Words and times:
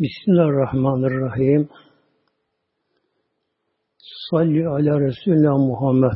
Bismillahirrahmanirrahim. 0.00 1.68
Salli 4.30 4.68
ala 4.68 5.00
Resulullah 5.00 5.58
Muhammed. 5.58 6.12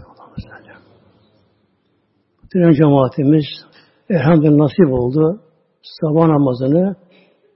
Bütün 2.43 2.73
cemaatimiz 2.73 3.45
elhamdülillah 4.11 4.57
nasip 4.57 4.93
oldu. 4.93 5.41
Sabah 5.83 6.27
namazını 6.27 6.97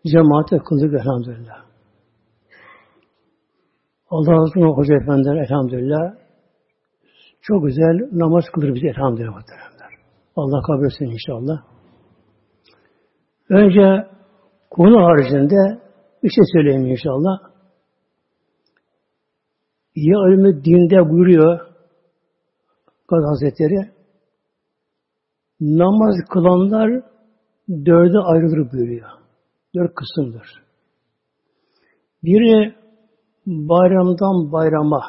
cemaate 0.07 0.59
kıldık 0.59 0.95
elhamdülillah. 1.01 1.65
Allah 4.11 4.33
razı 4.33 4.43
olsun 4.43 4.77
Hoca 4.77 4.95
Efendiler 4.95 5.37
elhamdülillah. 5.37 6.15
Çok 7.43 7.67
güzel 7.67 8.09
namaz 8.13 8.45
kılır 8.55 8.75
bizi 8.75 8.87
elhamdülillah. 8.87 9.43
Allah 10.37 10.63
kabul 10.63 10.87
etsin 10.87 11.05
inşallah. 11.05 11.63
Önce 13.49 14.09
konu 14.71 15.05
haricinde 15.05 15.86
bir 16.23 16.29
şey 16.29 16.45
söyleyeyim 16.53 16.87
inşallah. 16.87 17.39
Ya 19.95 20.19
ölümü 20.19 20.65
dinde 20.65 21.11
buyuruyor 21.11 21.77
Gazi 23.09 23.27
Hazretleri 23.27 23.91
namaz 25.61 26.15
kılanlar 26.33 27.03
dörde 27.69 28.19
ayrılır 28.19 28.73
buyuruyor. 28.73 29.09
Dört 29.75 29.95
kısımdır. 29.95 30.49
Biri 32.23 32.75
bayramdan 33.47 34.53
bayrama 34.53 35.03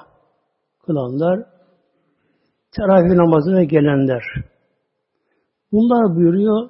kılanlar, 0.85 1.45
teravih 2.75 3.15
namazına 3.15 3.63
gelenler. 3.63 4.23
Bunlar 5.71 6.15
buyuruyor, 6.15 6.69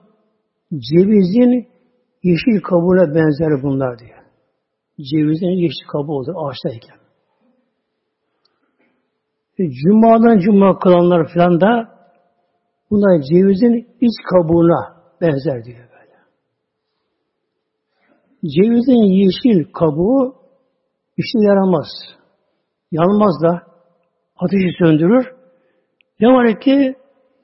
cevizin 0.72 1.68
yeşil 2.24 2.62
kabuğuna 2.62 3.16
benzer 3.16 3.64
bunlar 3.64 4.00
diyor. 4.00 4.17
Cevizin 5.02 5.62
yeşil 5.64 5.88
kabuğu 5.92 6.14
olur 6.14 6.36
ağaçtayken. 6.36 6.98
E, 9.60 9.64
Cuma'dan 9.70 10.40
cuma 10.40 10.80
kılanlar 10.80 11.28
filan 11.34 11.62
da 11.62 11.98
bunlar 12.92 13.22
cevizin 13.22 13.88
iç 14.02 14.16
kabuğuna 14.32 14.98
benzer 15.22 15.64
diyor 15.64 15.80
böyle. 15.80 16.18
Cevizin 18.56 19.04
yeşil 19.04 19.72
kabuğu 19.74 20.36
işe 21.18 21.40
yaramaz. 21.40 21.88
Yanmaz 22.92 23.42
da 23.44 23.62
ateşi 24.40 24.70
söndürür. 24.80 25.26
Ne 26.20 26.28
var 26.28 26.60
ki 26.60 26.96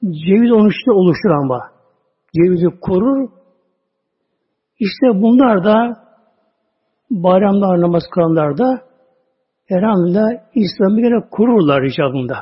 ceviz 0.02 0.52
onun 0.52 0.68
üstünde 0.68 0.94
oluşur 0.94 1.30
ama. 1.30 1.60
Cevizi 2.36 2.80
korur. 2.80 3.28
İşte 4.78 5.22
bunlar 5.22 5.64
da 5.64 6.03
bayramlar 7.10 7.80
namaz 7.80 8.02
kılanlar 8.10 8.58
da 8.58 8.82
elhamdülillah 9.68 10.28
İslam'ı 10.54 11.00
gene 11.00 11.30
kururlar 11.30 11.82
icabında. 11.82 12.36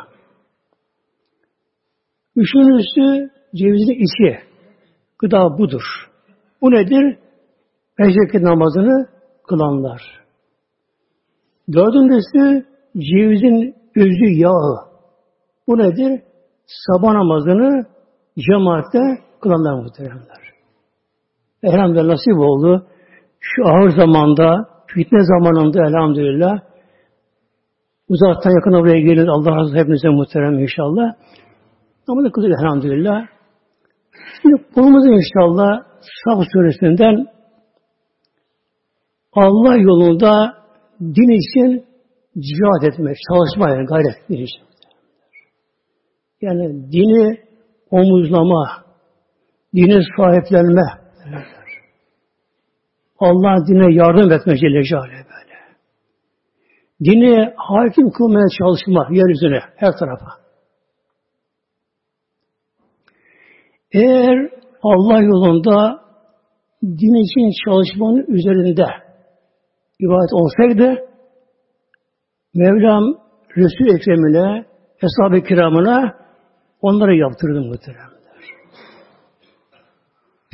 Üçüncüsü 2.36 3.30
cevizin 3.54 4.04
içi. 4.04 4.38
Gıda 5.18 5.58
budur. 5.58 5.82
Bu 6.60 6.70
nedir? 6.70 7.18
Beşikli 7.98 8.44
namazını 8.44 9.08
kılanlar. 9.48 10.02
Dördüncüsü 11.72 12.66
cevizin 12.94 13.74
özü 13.96 14.40
yağı. 14.40 14.76
Bu 15.68 15.78
nedir? 15.78 16.22
Sabah 16.66 17.12
namazını 17.12 17.86
cemaatte 18.38 18.98
kılanlar 19.40 19.82
muhteremler. 19.82 20.52
Elhamdülillah 21.62 22.04
nasip 22.04 22.38
oldu. 22.38 22.86
Şu 23.42 23.62
ağır 23.68 23.90
zamanda, 23.90 24.68
fitne 24.86 25.22
zamanında 25.22 25.86
elhamdülillah 25.86 26.60
uzaktan 28.08 28.50
yakın 28.50 28.72
buraya 28.72 29.00
gelin. 29.00 29.26
Allah 29.26 29.50
razı 29.50 29.60
olsun 29.60 29.76
hepinize 29.76 30.08
muhterem 30.08 30.58
inşallah. 30.58 31.14
Ama 32.08 32.24
da 32.24 32.30
kılıyor 32.32 32.58
elhamdülillah. 32.58 33.26
Şimdi 34.42 34.56
konumuz 34.74 35.06
inşallah 35.06 35.82
Saf 36.24 36.44
suresinden 36.52 37.26
Allah 39.32 39.76
yolunda 39.76 40.54
din 41.00 41.30
için 41.40 41.84
cihad 42.38 42.92
etmek, 42.92 43.16
çalışma 43.28 43.70
yani 43.70 43.86
gayret 43.86 44.22
etmek 44.22 44.48
Yani 46.40 46.92
dini 46.92 47.38
omuzlama, 47.90 48.68
dine 49.74 50.00
sahiplenme, 50.16 51.01
Allah 53.22 53.66
dine 53.66 53.94
yardım 53.94 54.32
etme 54.32 54.56
Celle 54.56 54.82
Celaluhu 54.84 55.10
böyle. 55.10 55.56
Dini 57.04 57.52
hakim 57.56 58.10
kılmaya 58.10 58.46
çalışma 58.58 59.08
yeryüzüne, 59.10 59.60
her 59.76 59.92
tarafa. 59.98 60.26
Eğer 63.92 64.50
Allah 64.82 65.20
yolunda 65.20 66.02
din 66.82 67.14
için 67.24 67.64
çalışmanın 67.64 68.24
üzerinde 68.28 68.86
ibadet 70.00 70.32
olsaydı 70.32 71.08
Mevlam 72.54 73.04
Resul 73.56 73.94
Ekrem'ine, 73.94 74.64
Eshab-ı 75.02 75.48
Kiram'ına 75.48 76.16
onları 76.80 77.16
yaptırdı 77.16 77.60
muhteremler. 77.60 78.12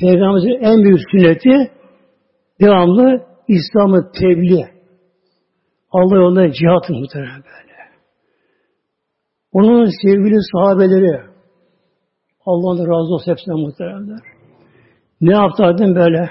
Peygamberimizin 0.01 0.65
en 0.65 0.85
büyük 0.85 1.01
sünneti 1.11 1.78
devamlı 2.61 3.23
İslam'ı 3.49 4.13
tebliğ. 4.13 4.67
Allah 5.91 6.17
yolunda 6.17 6.53
cihat 6.53 6.91
muhterem 6.91 7.43
böyle. 7.45 7.79
Onun 9.53 9.85
sevgili 10.03 10.37
sahabeleri 10.53 11.21
Allah'ın 12.47 12.79
razı 12.79 13.15
olsun 13.15 13.31
hepsine 13.33 13.55
muhteremler. 13.55 14.21
Ne 15.21 15.33
yaptılar 15.33 15.79
böyle? 15.79 16.31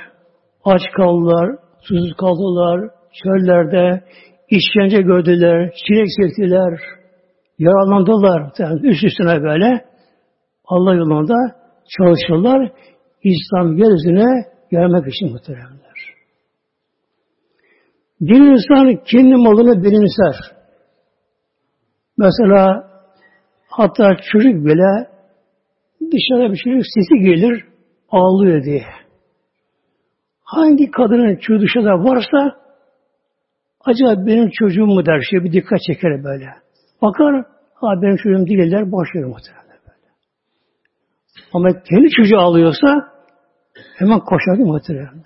Aç 0.66 0.82
kaldılar, 0.98 1.56
susuz 1.82 2.14
kaldılar, 2.14 2.90
çöllerde 3.24 4.04
işkence 4.50 5.02
gördüler, 5.02 5.74
çilek 5.88 6.08
çektiler, 6.22 6.80
yaralandılar. 7.60 8.52
Yani 8.60 8.88
üst 8.88 9.04
üstüne 9.04 9.44
böyle 9.44 9.86
Allah 10.66 10.94
yolunda 10.94 11.36
çalışırlar. 11.98 12.72
İslam 13.24 13.78
yeryüzüne 13.78 14.46
gelmek 14.72 15.14
için 15.14 15.32
muhteremler. 15.32 15.77
Bir 18.22 18.36
insan 18.36 19.04
kendi 19.04 19.36
malını 19.36 19.84
benimser. 19.84 20.36
Mesela 22.18 22.90
hatta 23.70 24.18
çocuk 24.32 24.66
bile 24.66 25.10
dışarıda 26.02 26.54
bir 26.54 26.58
çocuk 26.58 26.84
sesi 26.94 27.20
gelir 27.20 27.66
ağlıyor 28.10 28.64
diye. 28.64 28.86
Hangi 30.44 30.92
kadının 30.92 31.36
çocuğu 31.36 31.62
dışarıda 31.62 32.04
varsa 32.04 32.58
acaba 33.86 34.26
benim 34.26 34.50
çocuğum 34.50 34.86
mu 34.86 35.06
der 35.06 35.22
şey 35.30 35.44
bir 35.44 35.52
dikkat 35.52 35.80
çeker 35.88 36.24
böyle. 36.24 36.46
Bakar 37.02 37.46
ha 37.74 38.02
benim 38.02 38.16
çocuğum 38.16 38.48
değiller 38.48 38.92
boş 38.92 39.16
verir 39.16 39.26
böyle. 39.26 40.08
Ama 41.54 41.84
kendi 41.84 42.10
çocuğu 42.10 42.38
ağlıyorsa 42.38 42.88
hemen 43.98 44.20
koşar 44.20 44.58
muhtemelen. 44.58 45.24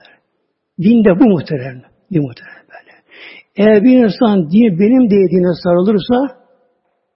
Din 0.79 1.03
de 1.05 1.19
bu 1.19 1.25
muhtemelen. 1.25 1.83
Din 2.11 2.21
muhtemelen. 2.21 2.60
Eğer 3.55 3.83
bir 3.83 4.03
insan 4.03 4.51
din 4.51 4.79
benim 4.79 5.05
dediğine 5.09 5.53
sarılırsa 5.63 6.37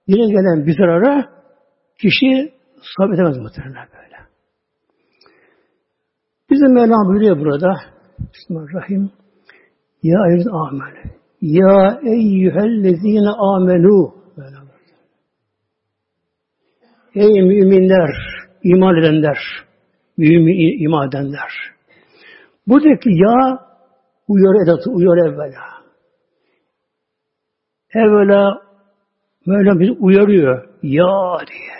dine 0.07 0.27
gelen 0.27 0.65
bir 0.65 0.77
zarara 0.77 1.25
kişi 2.01 2.53
sabit 2.97 3.15
edemez 3.15 3.37
muhtemelen 3.37 3.87
böyle. 3.93 4.15
Bizim 6.49 6.73
Mevlam 6.73 7.07
buyuruyor 7.07 7.39
burada 7.39 7.75
Bismillahirrahmanirrahim 8.33 9.11
Ya 10.03 10.19
eyyühel 10.27 10.47
amel 10.51 10.95
Ya 11.41 11.99
eyyühellezine 12.03 13.29
amenu 13.29 14.15
Ey 17.15 17.41
müminler, 17.41 18.09
iman 18.63 18.97
edenler, 18.97 19.37
mümin 20.17 20.83
iman 20.83 21.09
edenler. 21.09 21.51
Buradaki 22.67 23.09
ya 23.09 23.59
uyar 24.27 24.63
edatı, 24.63 24.91
uyar 24.91 25.17
evvela. 25.27 25.74
Evvela 27.95 28.61
Mevlam 29.45 29.79
bizi 29.79 29.91
uyarıyor. 29.91 30.67
Ya 30.83 31.37
diye. 31.47 31.75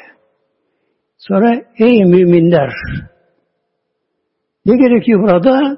Sonra 1.18 1.62
ey 1.80 2.06
müminler. 2.06 2.72
Ne 4.66 4.78
gerekiyor 4.78 5.22
burada? 5.22 5.78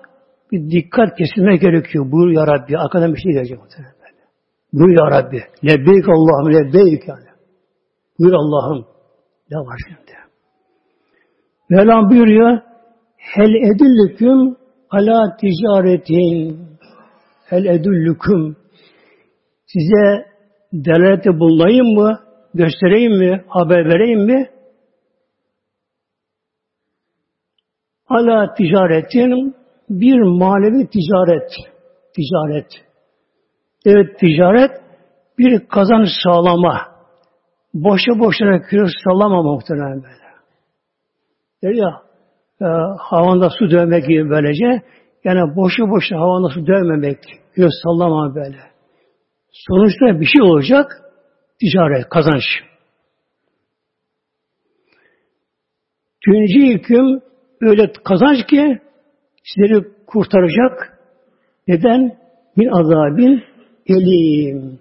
Bir 0.51 0.72
dikkat 0.72 1.18
kesilme 1.18 1.57
gerekiyor. 1.57 2.12
Buyur 2.12 2.31
ya 2.31 2.48
Rabbi. 2.48 2.78
Arkadan 2.78 3.13
bir 3.13 3.19
şey 3.19 3.31
gelecek. 3.31 3.60
Buyur 4.74 5.00
ya 5.00 5.12
Rabbi. 5.12 5.44
Lebbeyk 5.66 6.10
Allah'ım 6.10 6.54
lebbeyk 6.54 7.07
yani. 7.07 7.28
Buyur 8.19 8.34
Allah'ım. 8.34 8.86
Ne 9.51 9.57
var 9.57 9.78
şimdi? 9.88 10.18
Mevlam 11.69 12.10
buyuruyor. 12.10 12.60
Hel 13.18 13.54
edillüküm 13.54 14.56
ala 14.89 15.38
ticaretin. 15.38 16.68
El 17.51 17.66
edullukum. 17.66 18.56
Size 19.67 20.25
delalete 20.73 21.39
bulunayım 21.39 21.85
mı? 21.85 22.19
Göstereyim 22.53 23.11
mi? 23.19 23.43
Haber 23.47 23.85
vereyim 23.85 24.19
mi? 24.19 24.49
Ala 28.09 28.53
ticaretin 28.53 29.55
bir 29.89 30.19
manevi 30.19 30.87
ticaret. 30.87 31.51
Ticaret. 32.15 32.67
Evet 33.85 34.19
ticaret 34.19 34.71
bir 35.37 35.67
kazanç 35.67 36.07
sağlama. 36.23 36.81
Boşa 37.73 38.19
boşuna 38.19 38.61
kürek 38.61 38.89
sallama 39.03 39.43
muhtemelen 39.43 40.03
böyle. 40.03 40.27
Der 41.63 41.71
ya 41.71 42.01
e, 42.61 42.65
havanda 42.99 43.49
su 43.49 43.71
dövmek 43.71 44.07
gibi 44.07 44.29
böylece 44.29 44.81
yani 45.23 45.55
boşu 45.55 45.89
boşuna 45.89 46.19
havanda 46.19 46.49
su 46.49 46.67
dövmemek, 46.67 47.17
kürek 47.53 47.71
sallama 47.83 48.35
böyle. 48.35 48.76
Sonuçta 49.65 50.19
bir 50.19 50.25
şey 50.25 50.42
olacak 50.42 50.92
ticaret, 51.59 52.09
kazanç. 52.09 52.44
Tünci 56.25 56.74
hüküm 56.74 57.21
öyle 57.62 57.92
kazanç 58.04 58.45
ki 58.48 58.80
sizleri 59.44 59.83
kurtaracak. 60.07 61.00
Neden? 61.68 62.18
Min 62.56 62.68
azabin 62.68 63.44
elim. 63.86 64.80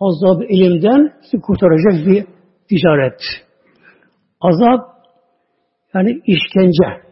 Azab 0.00 0.42
elimden 0.42 1.12
sizi 1.22 1.42
kurtaracak 1.42 2.06
bir 2.06 2.26
ticaret. 2.68 3.20
Azap 4.40 4.96
yani 5.94 6.20
işkence. 6.26 7.06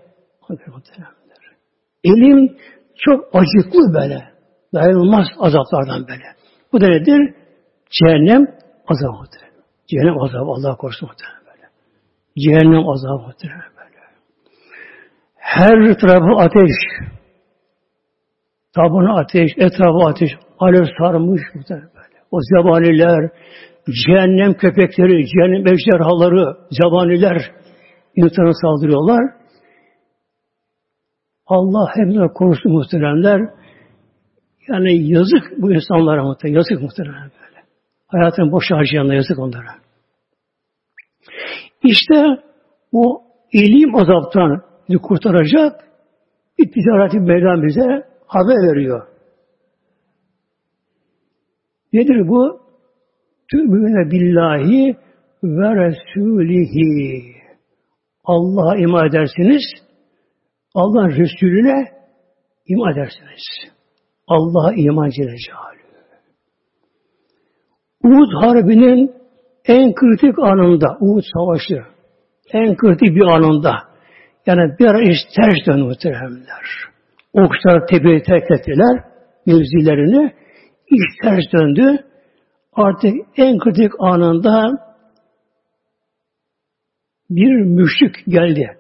Elim 2.05 2.57
çok 2.97 3.25
acıklı 3.33 3.95
böyle. 3.95 4.25
Dayanılmaz 4.75 5.27
azaplardan 5.39 6.09
böyle. 6.09 6.44
Bu 6.75 6.81
da 6.81 6.89
nedir? 6.89 7.35
Cehennem 7.91 8.47
azabıdır. 8.89 9.43
Cehennem 9.87 10.23
azabı 10.23 10.51
Allah 10.51 10.77
korusun 10.77 11.09
muhtemelen 11.09 11.43
böyle. 11.47 11.67
Cehennem 12.39 12.89
azabıdır 12.89 13.51
böyle. 13.79 14.01
Her 15.37 15.99
tarafı 15.99 16.41
ateş. 16.45 16.77
Tabunu 18.75 19.19
ateş, 19.19 19.51
etrafı 19.57 20.07
ateş. 20.09 20.31
Alev 20.59 20.85
sarmış 20.99 21.43
muhtemelen 21.55 21.91
böyle. 21.95 22.19
O 22.31 22.39
zebaniler, 22.41 23.31
cehennem 24.07 24.55
köpekleri, 24.55 25.27
cehennem 25.27 25.67
ejderhaları, 25.67 26.57
zebaniler 26.71 27.53
insana 28.17 28.53
saldırıyorlar. 28.63 29.23
Allah 31.47 31.89
hepsine 31.95 32.29
korusun 32.29 32.73
muhteremler. 32.73 33.41
Yani 34.69 35.13
yazık 35.13 35.63
bu 35.63 35.73
insanlara 35.73 36.25
muhtemelen. 36.25 36.57
Yazık 36.57 36.83
muhtemelen 36.83 37.31
böyle. 37.41 37.65
Hayatını 38.07 38.53
boş 38.53 38.71
harcayanlar 38.71 39.15
yazık 39.15 39.39
onlara. 39.39 39.75
İşte 41.83 42.43
o 42.93 43.23
ilim 43.53 43.95
azaptan 43.95 44.63
kurtaracak 45.03 45.85
bir 46.59 46.73
ticareti 46.73 47.21
Mevlam 47.21 47.63
bize 47.63 48.03
haber 48.27 48.71
veriyor. 48.71 49.09
Nedir 51.93 52.29
bu? 52.29 52.61
Tü'müne 53.51 54.11
billahi 54.11 54.97
ve 55.45 55.87
Resulihi. 55.87 57.35
Allah'a 58.25 58.77
iman 58.77 59.09
edersiniz. 59.09 59.63
Allah'ın 60.75 61.11
Resulüne 61.11 61.89
iman 62.67 62.93
edersiniz. 62.93 63.74
Allah'a 64.27 64.73
iman 64.73 65.11
Celle 65.11 65.37
Uhud 68.05 68.33
Harbi'nin 68.43 69.13
en 69.67 69.95
kritik 69.95 70.39
anında, 70.39 70.97
Uhud 71.01 71.23
Savaşı, 71.35 71.83
en 72.53 72.77
kritik 72.77 73.17
bir 73.17 73.27
anında, 73.27 73.75
yani 74.47 74.79
bir 74.79 74.87
ara 74.87 75.03
iş 75.03 75.19
ters 75.37 75.67
döndü 75.67 75.83
muhteremler. 75.83 76.65
Okçular 77.33 77.87
tepeyi 77.87 78.23
terk 78.23 78.51
ettiler, 78.51 79.05
mevzilerini, 79.47 80.33
iş 80.87 81.17
ters 81.23 81.53
döndü. 81.53 82.05
Artık 82.73 83.15
en 83.37 83.59
kritik 83.59 83.93
anında 83.99 84.71
bir 87.31 87.65
müşrik 87.65 88.27
geldi. 88.27 88.79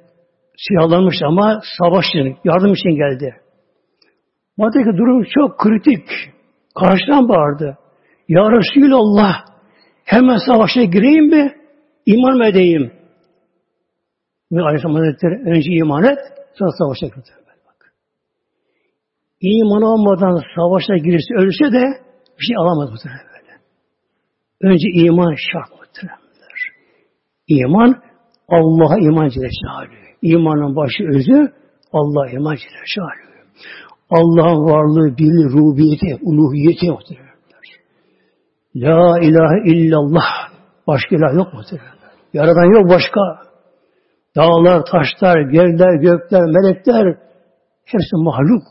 Siyahlanmış 0.56 1.16
ama 1.24 1.60
savaş 1.78 2.04
için, 2.08 2.36
yardım 2.44 2.72
için 2.72 2.90
geldi. 2.90 3.43
Batı'daki 4.58 4.98
durum 4.98 5.24
çok 5.34 5.58
kritik. 5.58 6.08
Karşıdan 6.74 7.28
bağırdı. 7.28 7.78
Ya 8.28 8.42
Resulallah 8.50 9.34
hemen 10.04 10.36
savaşa 10.46 10.84
gireyim 10.84 11.24
mi? 11.24 11.54
İman 12.06 12.36
mı 12.36 12.46
edeyim? 12.46 12.92
Ve 14.52 14.62
Aleyhisselam 14.62 14.94
Hazretleri 14.94 15.56
önce 15.56 15.70
iman 15.70 16.04
et, 16.04 16.18
sonra 16.58 16.70
savaşa 16.78 17.06
gir. 17.06 17.24
Bak. 17.66 17.94
İman 19.40 19.82
olmadan 19.82 20.42
savaşa 20.56 20.96
girirse, 20.96 21.34
ölse 21.34 21.72
de 21.72 21.84
bir 22.38 22.44
şey 22.46 22.56
alamaz 22.56 22.88
bu 22.92 23.08
böyle. 23.08 23.60
Önce 24.60 24.88
iman 24.88 25.34
şart 25.52 25.70
muhtemelenler. 25.80 26.60
İman, 27.48 28.02
Allah'a 28.48 28.98
iman 28.98 29.28
Celle 29.28 29.48
İmanın 30.22 30.76
başı 30.76 31.04
özü, 31.04 31.52
Allah'a 31.92 32.30
iman 32.30 32.54
Celle 32.54 32.84
Allah'ın 34.10 34.64
varlığı, 34.64 35.18
birliği, 35.18 35.52
rubiyeti, 35.52 36.18
uluhiyeti 36.22 36.90
muhtemelen. 36.90 37.34
La 38.76 39.20
ilahe 39.20 39.70
illallah. 39.72 40.24
Başka 40.86 41.16
ilah 41.16 41.34
yok 41.34 41.52
muhtemelen. 41.54 41.94
Yaradan 42.32 42.74
yok 42.74 42.90
başka. 42.90 43.20
Dağlar, 44.36 44.84
taşlar, 44.84 45.52
yerler, 45.52 45.94
gökler, 46.00 46.42
melekler 46.42 47.18
hepsi 47.84 48.16
mahluk. 48.16 48.62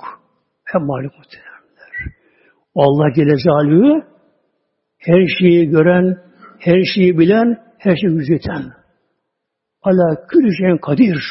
Hep 0.64 0.82
mahluk 0.82 1.14
muhtemelenler. 1.18 1.94
Allah 2.76 3.14
Celaluhu 3.16 4.04
her 4.98 5.26
şeyi 5.40 5.70
gören, 5.70 6.18
her 6.60 6.84
şeyi 6.96 7.18
bilen, 7.18 7.58
her 7.78 7.96
şeyi 7.96 8.14
yüzeten. 8.14 8.64
Ala 9.82 10.28
külü 10.28 10.56
şeyin 10.56 10.78
kadir. 10.78 11.24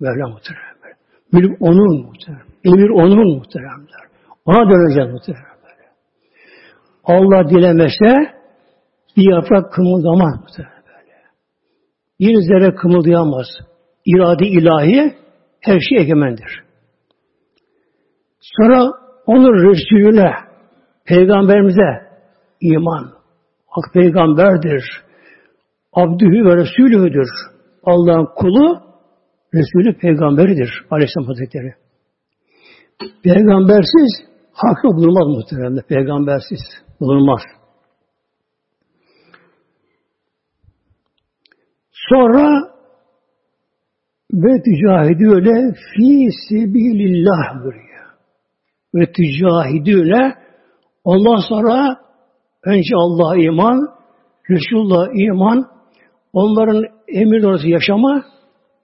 Mevla 0.00 0.28
muhtemelen. 0.28 0.96
Mülk 1.32 1.62
onun 1.62 2.06
muhtemelen. 2.06 2.51
Emir 2.64 2.90
onun 2.90 3.36
muhteremler. 3.36 4.02
Ona 4.44 4.70
döneceğiz 4.70 5.10
muhteremler. 5.12 5.52
Allah 7.04 7.50
dilemese 7.50 8.34
bir 9.16 9.32
yaprak 9.32 9.72
kımıldamaz 9.72 10.40
muhterem 10.40 10.82
böyle. 10.86 11.16
Bir 12.20 12.34
zerre 12.34 12.74
kımıldayamaz. 12.74 13.46
İrade 14.06 14.46
ilahi 14.46 15.14
her 15.60 15.80
şey 15.80 15.98
egemendir. 15.98 16.62
Sonra 18.40 18.90
onun 19.26 19.70
Resulüne, 19.70 20.32
Peygamberimize 21.04 22.08
iman. 22.60 23.12
Hak 23.66 23.94
peygamberdir. 23.94 24.84
Abdühü 25.92 26.44
ve 26.44 26.56
Resulüdür. 26.56 27.28
Allah'ın 27.84 28.28
kulu, 28.36 28.80
Resulü 29.54 29.98
peygamberidir. 29.98 30.84
Aleyhisselam 30.90 31.26
Hazretleri. 31.26 31.81
Peygambersiz 33.22 34.10
hakkı 34.52 34.88
bulunmaz 34.88 35.26
muhtemelen. 35.26 35.82
Peygambersiz 35.88 36.60
bulunmaz. 37.00 37.40
Sonra 42.08 42.72
ve 44.32 44.62
tücahidüne 44.62 45.74
fi 45.74 46.28
sebilillah 46.48 47.64
buyuruyor. 47.64 48.06
Ve 48.94 49.12
tücahidüne 49.12 50.34
ondan 51.04 51.40
sonra 51.48 51.96
önce 52.64 52.96
Allah'a 52.96 53.36
iman, 53.36 53.88
Resulullah 54.50 55.06
iman, 55.14 55.66
onların 56.32 56.84
emir 57.08 57.42
doğrusu 57.42 57.68
yaşama, 57.68 58.24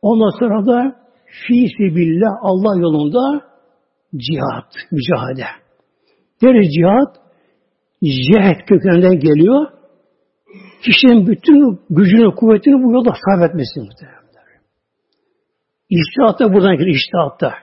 ondan 0.02 0.38
sonra 0.38 0.66
da 0.66 0.96
fi 1.28 1.66
sebillah 1.78 2.32
Allah 2.42 2.80
yolunda 2.80 3.48
Cihat, 4.16 4.72
mücadele. 4.90 5.46
Deri 6.42 6.70
cihat, 6.70 7.16
cihet 8.02 8.66
kökeninden 8.66 9.20
geliyor. 9.20 9.66
Kişinin 10.82 11.26
bütün 11.26 11.80
gücünü, 11.90 12.34
kuvvetini 12.34 12.84
bu 12.84 12.92
yolda 12.92 13.10
sarf 13.24 13.50
etmesi 13.50 13.80
muhtemelen. 13.80 14.18
İştihat 15.90 16.40
da 16.40 16.52
buradan 16.52 16.76
geliyor, 16.76 16.96
iştihat 16.96 17.40
da. 17.40 17.54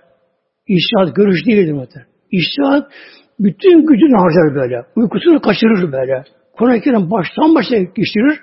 İştihat 0.68 1.16
görüş 1.16 1.46
değildir 1.46 1.74
muhtemelen. 1.74 2.12
İştihat 2.32 2.92
bütün 3.40 3.86
gücünü 3.88 4.18
harcar 4.18 4.56
böyle. 4.56 4.86
Uykusunu 4.96 5.42
kaçırır 5.42 5.92
böyle. 5.92 6.24
Kur'an-ı 6.54 6.82
Kerim 6.82 7.12
baştan 7.12 7.56
başa 7.56 7.78
geçirir. 7.78 8.40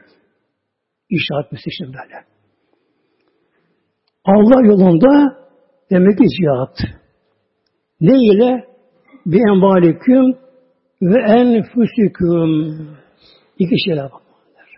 İştihat 1.10 1.52
meselesi 1.52 1.84
böyle. 1.84 2.24
Allah 4.24 4.66
yolunda 4.66 5.36
demek 5.90 6.18
ki 6.18 6.24
cihat. 6.40 7.01
Ne 8.02 8.16
ile? 8.34 8.72
bi 9.26 9.38
envaliküm 9.48 10.34
ve 11.02 11.20
enfüsüküm. 11.22 12.50
İki 13.58 13.74
şeyler 13.84 14.04
bakmalıdır. 14.04 14.70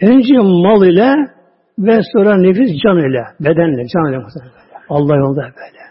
Önce 0.00 0.34
mal 0.38 0.86
ile 0.86 1.16
ve 1.78 2.00
sonra 2.12 2.36
nefis 2.36 2.82
can 2.84 2.98
ile, 2.98 3.24
bedenle, 3.40 3.86
can 3.88 4.10
ile 4.10 4.18
Allah 4.88 5.16
yolda 5.16 5.42
böyle. 5.42 5.82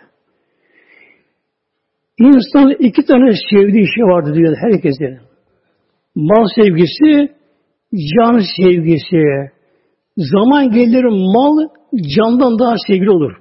İnsan 2.19 2.75
iki 2.79 3.05
tane 3.05 3.31
sevdiği 3.51 3.85
şey 3.95 4.03
vardı 4.03 4.33
diyor 4.33 4.55
herkesin. 4.61 5.19
Mal 6.15 6.45
sevgisi, 6.55 7.35
can 7.93 8.39
sevgisi. 8.57 9.51
Zaman 10.17 10.71
gelir 10.71 11.03
mal 11.03 11.67
candan 12.17 12.59
daha 12.59 12.75
sevgili 12.87 13.09
olur. 13.09 13.40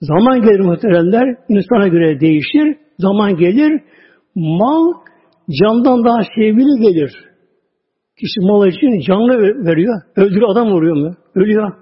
Zaman 0.00 0.40
gelir 0.40 0.60
muhteremler, 0.60 1.36
insana 1.48 1.88
göre 1.88 2.20
değişir. 2.20 2.76
Zaman 2.98 3.36
gelir, 3.36 3.82
mal 4.34 4.92
candan 5.60 6.04
daha 6.04 6.20
sevgili 6.34 6.80
gelir. 6.80 7.12
Kişi 8.16 8.40
mal 8.40 8.66
için 8.66 9.00
canlı 9.00 9.64
veriyor. 9.66 10.02
Öldürüyor, 10.16 10.52
adam 10.52 10.70
vuruyor 10.70 10.96
mu? 10.96 11.14
Ölüyor. 11.34 11.72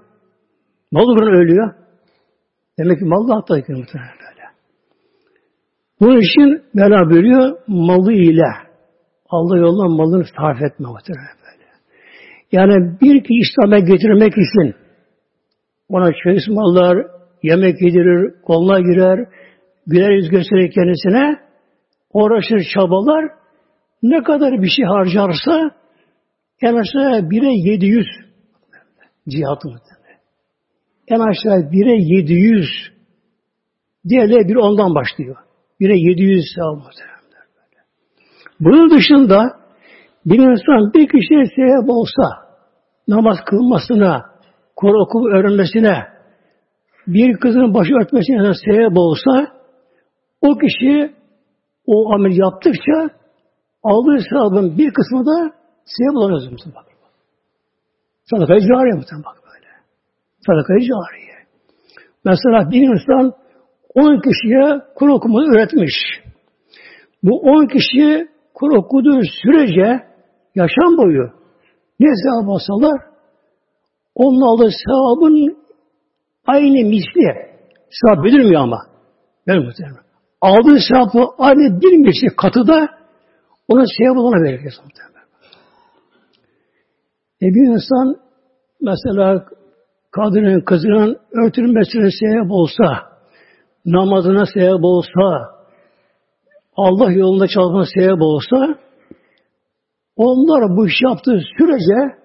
Mal 0.91 1.07
uğruna 1.07 1.37
ölüyor. 1.37 1.73
Demek 2.79 2.99
ki 2.99 3.05
mal 3.05 3.27
da 3.27 3.35
hatta 3.35 3.55
muhteremler 3.55 4.13
böyle. 4.19 4.43
Bunun 6.01 6.19
için 6.19 6.63
Mevla 6.73 7.09
buyuruyor, 7.09 7.57
malı 7.67 8.13
ile. 8.13 8.67
Allah 9.29 9.57
yolundan 9.57 9.97
malını 9.97 10.25
sarf 10.37 10.61
etme 10.61 10.87
böyle. 11.45 11.67
Yani 12.51 12.99
bir 13.01 13.23
ki 13.23 13.33
İslam'a 13.33 13.79
getirmek 13.79 14.33
için 14.33 14.75
ona 15.89 16.11
çeyiz 16.23 16.47
mallar, 16.49 17.16
yemek 17.43 17.81
yedirir, 17.81 18.41
koluna 18.41 18.79
girer, 18.79 19.27
güler 19.87 20.11
yüz 20.11 20.29
gösterir 20.29 20.71
kendisine, 20.71 21.39
uğraşır, 22.13 22.67
çabalar, 22.73 23.25
ne 24.03 24.23
kadar 24.23 24.61
bir 24.61 24.69
şey 24.69 24.85
harcarsa, 24.85 25.71
en 26.61 26.73
aşağı 26.73 27.29
bire 27.29 27.71
yedi 27.71 27.85
yüz 27.85 28.07
cihatı 29.29 29.69
En 31.07 31.19
aşağı 31.19 31.71
bire 31.71 31.95
yedi 31.99 32.33
yüz 32.33 32.67
diğerleri 34.09 34.47
bir 34.47 34.55
ondan 34.55 34.95
başlıyor. 34.95 35.35
Bire 35.79 35.97
yedi 35.97 36.21
yüz 36.21 36.45
sevap 36.55 36.81
Bunun 38.59 38.89
dışında 38.89 39.43
bir 40.25 40.39
insan 40.39 40.93
bir 40.93 41.07
kişiye 41.07 41.45
sebep 41.45 41.89
olsa 41.89 42.23
namaz 43.07 43.37
kılmasına, 43.45 44.25
Kur'an 44.75 45.35
öğrenmesine, 45.35 46.16
bir 47.07 47.37
kızın 47.39 47.73
başı 47.73 47.93
örtmesine 47.93 48.53
sebep 48.65 48.97
olsa 48.97 49.47
o 50.41 50.57
kişi 50.57 51.15
o 51.85 52.13
amel 52.13 52.37
yaptıkça 52.37 53.09
aldığı 53.83 54.23
sevabın 54.29 54.77
bir 54.77 54.93
kısmı 54.93 55.25
da 55.25 55.53
sebep 55.85 56.15
oluyor 56.15 56.51
musun 56.51 56.73
bak. 56.75 56.87
Sadaka-i 58.29 58.61
cariye 58.61 58.95
muhtemelen 58.95 59.25
bak 59.25 59.37
böyle. 59.47 59.69
Sadaka-i 60.47 60.81
cariye. 60.89 61.37
Mesela 62.25 62.71
bir 62.71 62.81
insan 62.81 63.33
10 63.95 64.21
kişiye 64.21 64.81
Kur 64.95 65.09
okumayı 65.09 65.47
öğretmiş. 65.49 65.93
Bu 67.23 67.39
10 67.39 67.67
kişi 67.67 68.27
Kur 68.53 68.77
okuduğu 68.77 69.21
sürece 69.41 70.07
yaşam 70.55 70.97
boyu 70.97 71.31
ne 71.99 72.07
sevap 72.23 72.49
alsalar 72.49 73.01
onun 74.15 74.41
aldığı 74.41 74.69
sevabın 74.85 75.56
aynı 76.47 76.89
misli 76.89 77.47
sevap 77.89 78.23
bilirmiyor 78.23 78.61
ama. 78.61 78.79
Ben 79.47 79.63
muhtemelen. 79.63 80.07
Aldığı 80.41 80.79
sevabı 80.79 81.27
aynı 81.37 81.81
bir 81.81 81.97
misli 81.97 82.35
katıda 82.35 82.87
ona 83.67 83.83
sevap 83.97 84.17
ona 84.17 84.43
verir. 84.43 84.73
E 87.41 87.45
bir 87.45 87.73
insan 87.73 88.15
mesela 88.81 89.45
kadının, 90.11 90.61
kızının 90.61 91.17
örtülmesine 91.33 92.09
sebep 92.11 92.51
olsa, 92.51 92.85
namazına 93.85 94.45
sebep 94.45 94.83
olsa, 94.83 95.57
Allah 96.75 97.11
yolunda 97.11 97.47
çalışmasına 97.47 98.01
sebep 98.01 98.21
olsa, 98.21 98.79
onlar 100.15 100.77
bu 100.77 100.87
iş 100.87 101.01
yaptığı 101.03 101.41
sürece 101.57 102.17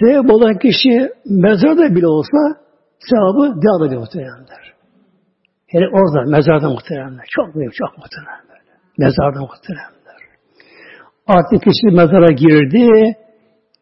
sebep 0.00 0.30
olan 0.30 0.58
kişi 0.58 1.10
mezarda 1.26 1.94
bile 1.94 2.06
olsa 2.06 2.63
sevabı 3.10 3.62
devam 3.62 3.86
ediyor 3.86 4.00
muhtemelenler. 4.00 4.74
Yani 5.72 5.86
orada 5.88 6.30
mezarda 6.30 6.68
muhtemelenler. 6.68 7.24
Çok 7.30 7.54
büyük, 7.54 7.74
çok 7.74 7.98
böyle. 7.98 8.72
Mezarda 8.98 9.40
muhtemelenler. 9.40 9.94
Artık 11.26 11.62
kişi 11.62 11.96
mezara 11.96 12.32
girdi, 12.32 13.16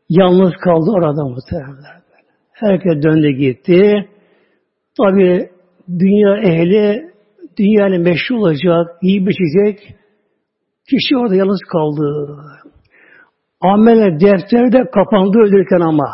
yalnız 0.09 0.53
kaldı 0.65 0.91
orada 0.91 1.25
muhtemelenler. 1.25 1.97
Böyle. 2.11 2.29
Herkes 2.53 3.03
döndü 3.03 3.31
gitti. 3.31 4.09
Tabi 4.99 5.51
dünya 5.89 6.37
ehli 6.37 7.13
dünyanın 7.59 8.03
meşhur 8.03 8.37
olacak, 8.37 8.87
iyi 9.03 9.27
biçecek. 9.27 9.97
Kişi 10.91 11.17
orada 11.17 11.35
yalnız 11.35 11.61
kaldı. 11.73 12.37
Ameller 13.61 14.21
defteri 14.21 14.73
de 14.73 14.91
kapandı 14.91 15.39
ölürken 15.39 15.81
ama. 15.81 16.07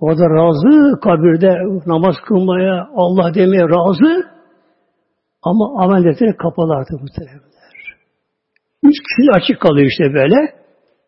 O 0.00 0.18
da 0.18 0.30
razı 0.30 1.00
kabirde 1.00 1.54
namaz 1.86 2.14
kılmaya, 2.26 2.88
Allah 2.94 3.34
demeye 3.34 3.62
razı. 3.62 4.28
Ama 5.42 5.82
amel 5.82 6.04
defteri 6.04 6.36
kapalı 6.36 6.74
artık 6.74 7.00
muhtemelenler. 7.00 7.48
Üç 8.82 8.96
kişi 8.98 9.30
açık 9.32 9.60
kalıyor 9.60 9.86
işte 9.86 10.14
böyle. 10.14 10.54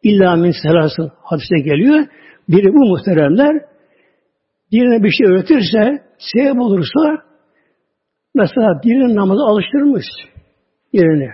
İlla 0.02 0.36
min 0.36 0.54
selasın 0.62 1.12
hadise 1.22 1.58
geliyor. 1.58 2.06
Biri 2.48 2.74
bu 2.74 2.86
muhteremler 2.88 3.64
birine 4.72 5.02
bir 5.02 5.10
şey 5.10 5.26
öğretirse, 5.26 6.02
sebep 6.18 6.60
olursa 6.60 7.22
mesela 8.34 8.80
birinin 8.84 9.16
namazı 9.16 9.42
alıştırmış 9.42 10.06
yerine. 10.92 11.30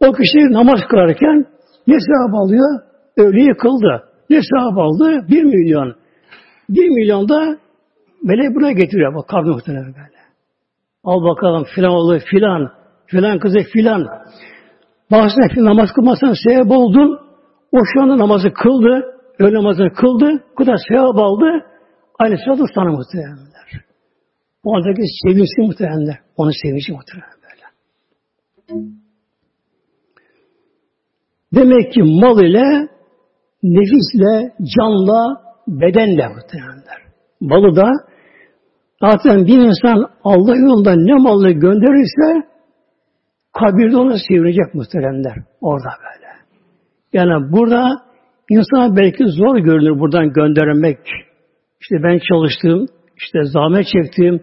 O 0.00 0.12
kişi 0.12 0.52
namaz 0.52 0.80
kılarken 0.90 1.46
ne 1.86 1.96
sevap 2.00 2.34
alıyor? 2.34 2.80
Öğleyi 3.16 3.54
kıldı. 3.58 4.05
Ne 4.30 4.40
sevap 4.42 4.78
aldı? 4.78 5.26
Bir 5.28 5.42
milyon. 5.42 5.94
Bir 6.68 6.88
milyon 6.88 7.28
da 7.28 7.58
melek 8.22 8.54
buna 8.54 8.72
getiriyor. 8.72 9.14
Bak 9.14 9.28
kabri 9.28 9.50
muhtemelen 9.50 9.86
böyle. 9.86 10.16
Al 11.04 11.22
bakalım 11.24 11.64
filan 11.74 11.92
oğlu 11.92 12.18
filan, 12.18 12.72
filan 13.06 13.38
kızı 13.38 13.58
filan. 13.72 14.06
Filan 15.10 15.30
namaz 15.56 15.92
kılmasına 15.92 16.32
sebep 16.44 16.70
oldun. 16.70 17.20
O 17.72 17.78
şu 17.94 18.02
anda 18.02 18.18
namazı 18.18 18.52
kıldı. 18.52 19.04
Öğle 19.38 19.54
namazını 19.54 19.92
kıldı. 19.92 20.44
Bu 20.50 20.54
kadar 20.54 20.76
sevap 20.88 21.16
aldı. 21.16 21.46
Aynı 22.18 22.38
sırada 22.38 22.64
sana 22.74 22.90
muhtemelenler. 22.90 23.84
O 24.64 24.76
andaki 24.76 25.02
sevinçli 25.22 25.62
muhtemelenler. 25.62 26.18
Onun 26.36 26.52
sevinci 26.62 26.92
muhtemelen 26.92 27.30
böyle. 27.42 27.66
Demek 31.54 31.92
ki 31.92 32.02
mal 32.02 32.42
ile, 32.42 32.88
nefisle, 33.62 34.52
canla, 34.76 35.40
bedenle 35.68 36.28
muhtemelenler. 36.28 37.00
Malı 37.40 37.76
da 37.76 37.90
zaten 39.00 39.46
bir 39.46 39.58
insan 39.58 40.10
Allah 40.24 40.56
yolunda 40.56 40.92
ne 40.96 41.14
malını 41.14 41.50
gönderirse 41.50 42.48
kabirde 43.52 43.96
onu 43.96 44.16
sevirecek 44.28 44.74
muhteremler. 44.74 45.36
Orada 45.60 45.88
böyle. 46.04 46.26
Yani 47.12 47.52
burada 47.52 48.06
insana 48.50 48.96
belki 48.96 49.24
zor 49.26 49.58
görünür 49.58 49.98
buradan 50.00 50.32
göndermek. 50.32 50.98
İşte 51.80 51.96
ben 52.02 52.18
çalıştım, 52.28 52.86
işte 53.16 53.38
zahmet 53.44 53.86
çektim, 53.86 54.40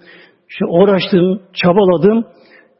işte 0.49 0.65
uğraştım, 0.65 1.41
çabaladım. 1.53 2.25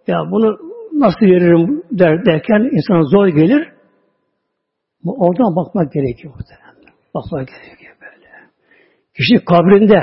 Ya 0.07 0.17
bunu 0.31 0.57
nasıl 0.93 1.25
veririm 1.25 1.83
der, 1.91 2.25
derken 2.25 2.69
insana 2.77 3.03
zor 3.03 3.27
gelir. 3.27 3.72
Oradan 5.05 5.55
bakmak 5.55 5.93
gerekiyor 5.93 6.33
muhtemelen. 6.33 6.93
Bakmak 7.15 7.47
gerekiyor 7.47 7.95
böyle. 8.01 8.29
Kişi 9.17 9.45
kabrinde 9.45 9.99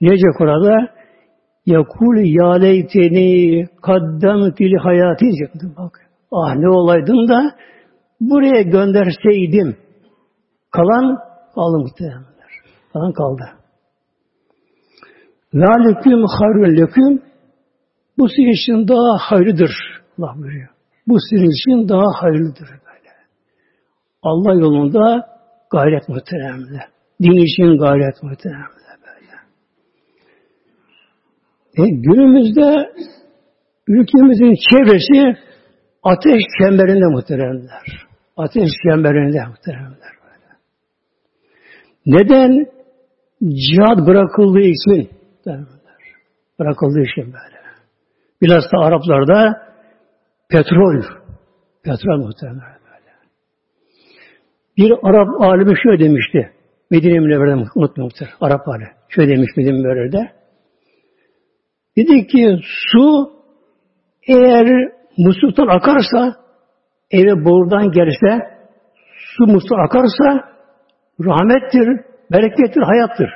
diyecek 0.00 0.40
orada 0.40 1.00
Yakul 1.66 2.16
ya 2.16 2.52
leyteni 2.52 3.66
kaddem 3.82 4.54
fil 4.54 4.74
hayati 4.76 5.24
diyecektim 5.24 5.74
bak. 5.78 6.10
Ah 6.32 6.54
ne 6.54 6.68
olaydım 6.68 7.28
da 7.28 7.56
buraya 8.20 8.62
gönderseydim. 8.62 9.76
Kalan 10.70 11.18
kaldı 11.54 11.78
muhtemelenler. 11.78 12.52
Kalan 12.92 13.12
kaldı. 13.12 13.44
Zalikum 15.52 16.24
hayrun 16.38 16.76
leküm 16.76 17.22
bu 18.18 18.28
sizin 18.28 18.50
için 18.50 18.88
daha 18.88 19.18
hayırlıdır. 19.18 19.70
Allah 20.18 20.34
buyuruyor. 20.36 20.68
Bu 21.06 21.16
sizin 21.30 21.50
için 21.50 21.88
daha 21.88 22.22
hayırlıdır. 22.22 22.68
Allah 24.22 24.54
yolunda 24.54 25.26
gayret 25.70 26.08
muhteremle. 26.08 26.80
Din 27.22 27.36
için 27.46 27.78
gayret 27.78 28.22
muhteremle 28.22 28.90
böyle. 29.06 29.36
E, 31.78 31.90
günümüzde 31.90 32.92
ülkemizin 33.88 34.54
çevresi 34.70 35.38
ateş 36.02 36.42
çemberinde 36.58 37.06
muhteremler. 37.06 38.06
Ateş 38.36 38.70
çemberinde 38.82 39.46
muhteremler. 39.48 40.12
Böyle. 40.24 40.50
Neden? 42.06 42.66
Cihad 43.42 44.06
bırakıldığı 44.06 44.60
için 44.60 45.10
bırakıldığı 46.58 47.00
için 47.00 47.24
böyle. 47.24 47.60
Bilhassa 48.42 48.78
Araplarda 48.78 49.66
petrol 50.48 51.02
petrol 51.84 52.18
muhtemelen. 52.18 52.79
Bir 54.80 54.92
Arap 55.02 55.40
alimi 55.40 55.74
şöyle 55.82 56.04
demişti. 56.04 56.50
Medine 56.90 57.18
Münevver'den 57.18 57.66
unutmamıştır. 57.74 58.28
Arap 58.40 58.68
alimi. 58.68 58.90
Şöyle 59.08 59.36
demiş 59.36 59.50
Medine 59.56 59.72
Münevver'de. 59.72 60.32
Dedi 61.96 62.26
ki 62.26 62.60
su 62.92 63.32
eğer 64.28 64.92
musluktan 65.18 65.66
akarsa 65.66 66.36
eve 67.10 67.44
borudan 67.44 67.90
gelirse 67.90 68.60
su 69.36 69.46
musluk 69.46 69.78
akarsa 69.78 70.50
rahmettir, 71.20 71.88
berekettir, 72.32 72.82
hayattır. 72.82 73.30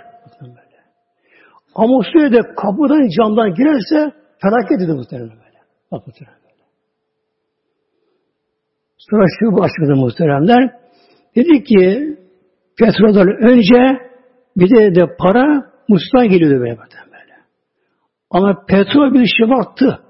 Ama 1.74 2.02
suya 2.12 2.32
da 2.32 2.54
kapıdan 2.54 3.08
camdan 3.16 3.54
girerse 3.54 4.12
felaket 4.42 4.80
dedi 4.80 4.92
muhtemelen 4.92 5.30
böyle. 5.30 5.58
Bak 5.92 6.06
muhtemelen 6.06 6.38
böyle. 6.42 6.62
Sonra 8.98 9.24
şu 9.38 9.56
başladı 9.56 9.96
muhteremler. 9.96 10.83
Dedi 11.36 11.64
ki 11.64 12.16
petrolden 12.78 13.28
önce 13.48 14.00
bir 14.56 14.70
de, 14.70 14.94
de 14.94 15.16
para 15.18 15.70
musluğa 15.88 16.24
geliyordu 16.24 16.60
böyle 16.60 16.76
böyle. 16.78 17.34
Ama 18.30 18.64
petrol 18.68 19.14
bir 19.14 19.26
şımarttı. 19.38 20.00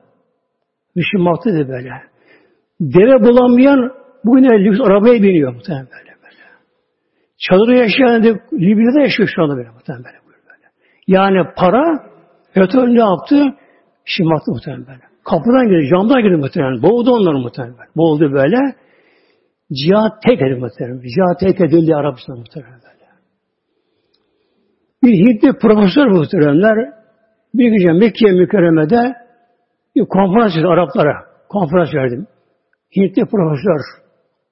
Bir 0.96 1.04
şımarttı 1.12 1.52
dedi 1.52 1.68
böyle. 1.68 1.90
Deve 2.80 3.24
bulamayan 3.24 3.92
bugün 4.24 4.44
lüks 4.44 4.80
arabaya 4.80 5.22
biniyor 5.22 5.54
muhtemelen 5.54 5.86
böyle 5.86 6.14
böyle. 6.22 6.42
Çadırda 7.38 7.74
yaşayan 7.74 8.22
de 8.22 8.28
Libya'da 8.52 9.00
yaşıyor 9.00 9.28
şu 9.34 9.42
anda 9.42 9.56
böyle 9.56 9.70
muhtemelen 9.70 10.04
böyle. 10.04 10.38
böyle. 10.48 10.66
Yani 11.06 11.48
para 11.56 11.84
petrol 12.54 12.86
ne 12.86 13.00
yaptı? 13.00 13.54
Şımarttı 14.04 14.50
muhtemelen 14.50 14.86
böyle. 14.86 15.00
Kapıdan 15.24 15.68
girdi, 15.68 15.88
camdan 15.90 16.22
girdi 16.22 16.36
muhtemelen. 16.36 16.82
Boğdu 16.82 17.10
onları 17.10 17.38
muhtemelen. 17.38 17.76
Boğdu 17.96 18.32
böyle. 18.32 18.58
Cihat 19.82 20.22
tek 20.22 20.42
edildi 20.42 20.60
muhtemelen. 20.60 21.00
Cihat 21.00 21.40
tek 21.40 21.60
edildi 21.60 21.96
Arabistan 21.96 22.38
muhtemelen. 22.38 22.80
Bir 25.04 25.12
Hintli 25.12 25.58
profesör 25.58 26.06
muhteremler 26.06 26.76
bir 27.54 27.70
gece 27.70 27.92
Mekke 27.92 28.32
mükerremede 28.32 29.14
bir 29.96 30.04
konferans 30.04 30.56
verdi 30.56 30.66
Araplara. 30.66 31.14
Konferans 31.48 31.94
verdim. 31.94 32.26
Hintli 32.96 33.24
profesör 33.24 33.80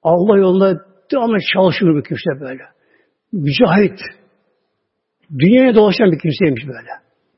Allah 0.03 0.37
yolunda 0.37 0.79
devamlı 1.11 1.37
çalışıyor 1.53 1.97
bir 1.97 2.03
kimse 2.03 2.41
böyle. 2.41 2.63
Mücahit. 3.31 3.99
Dünyaya 5.39 5.75
dolaşan 5.75 6.11
bir 6.11 6.19
kimseymiş 6.19 6.67
böyle. 6.67 6.89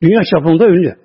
Dünya 0.02 0.22
çapında 0.34 0.68
ünlü. 0.68 0.96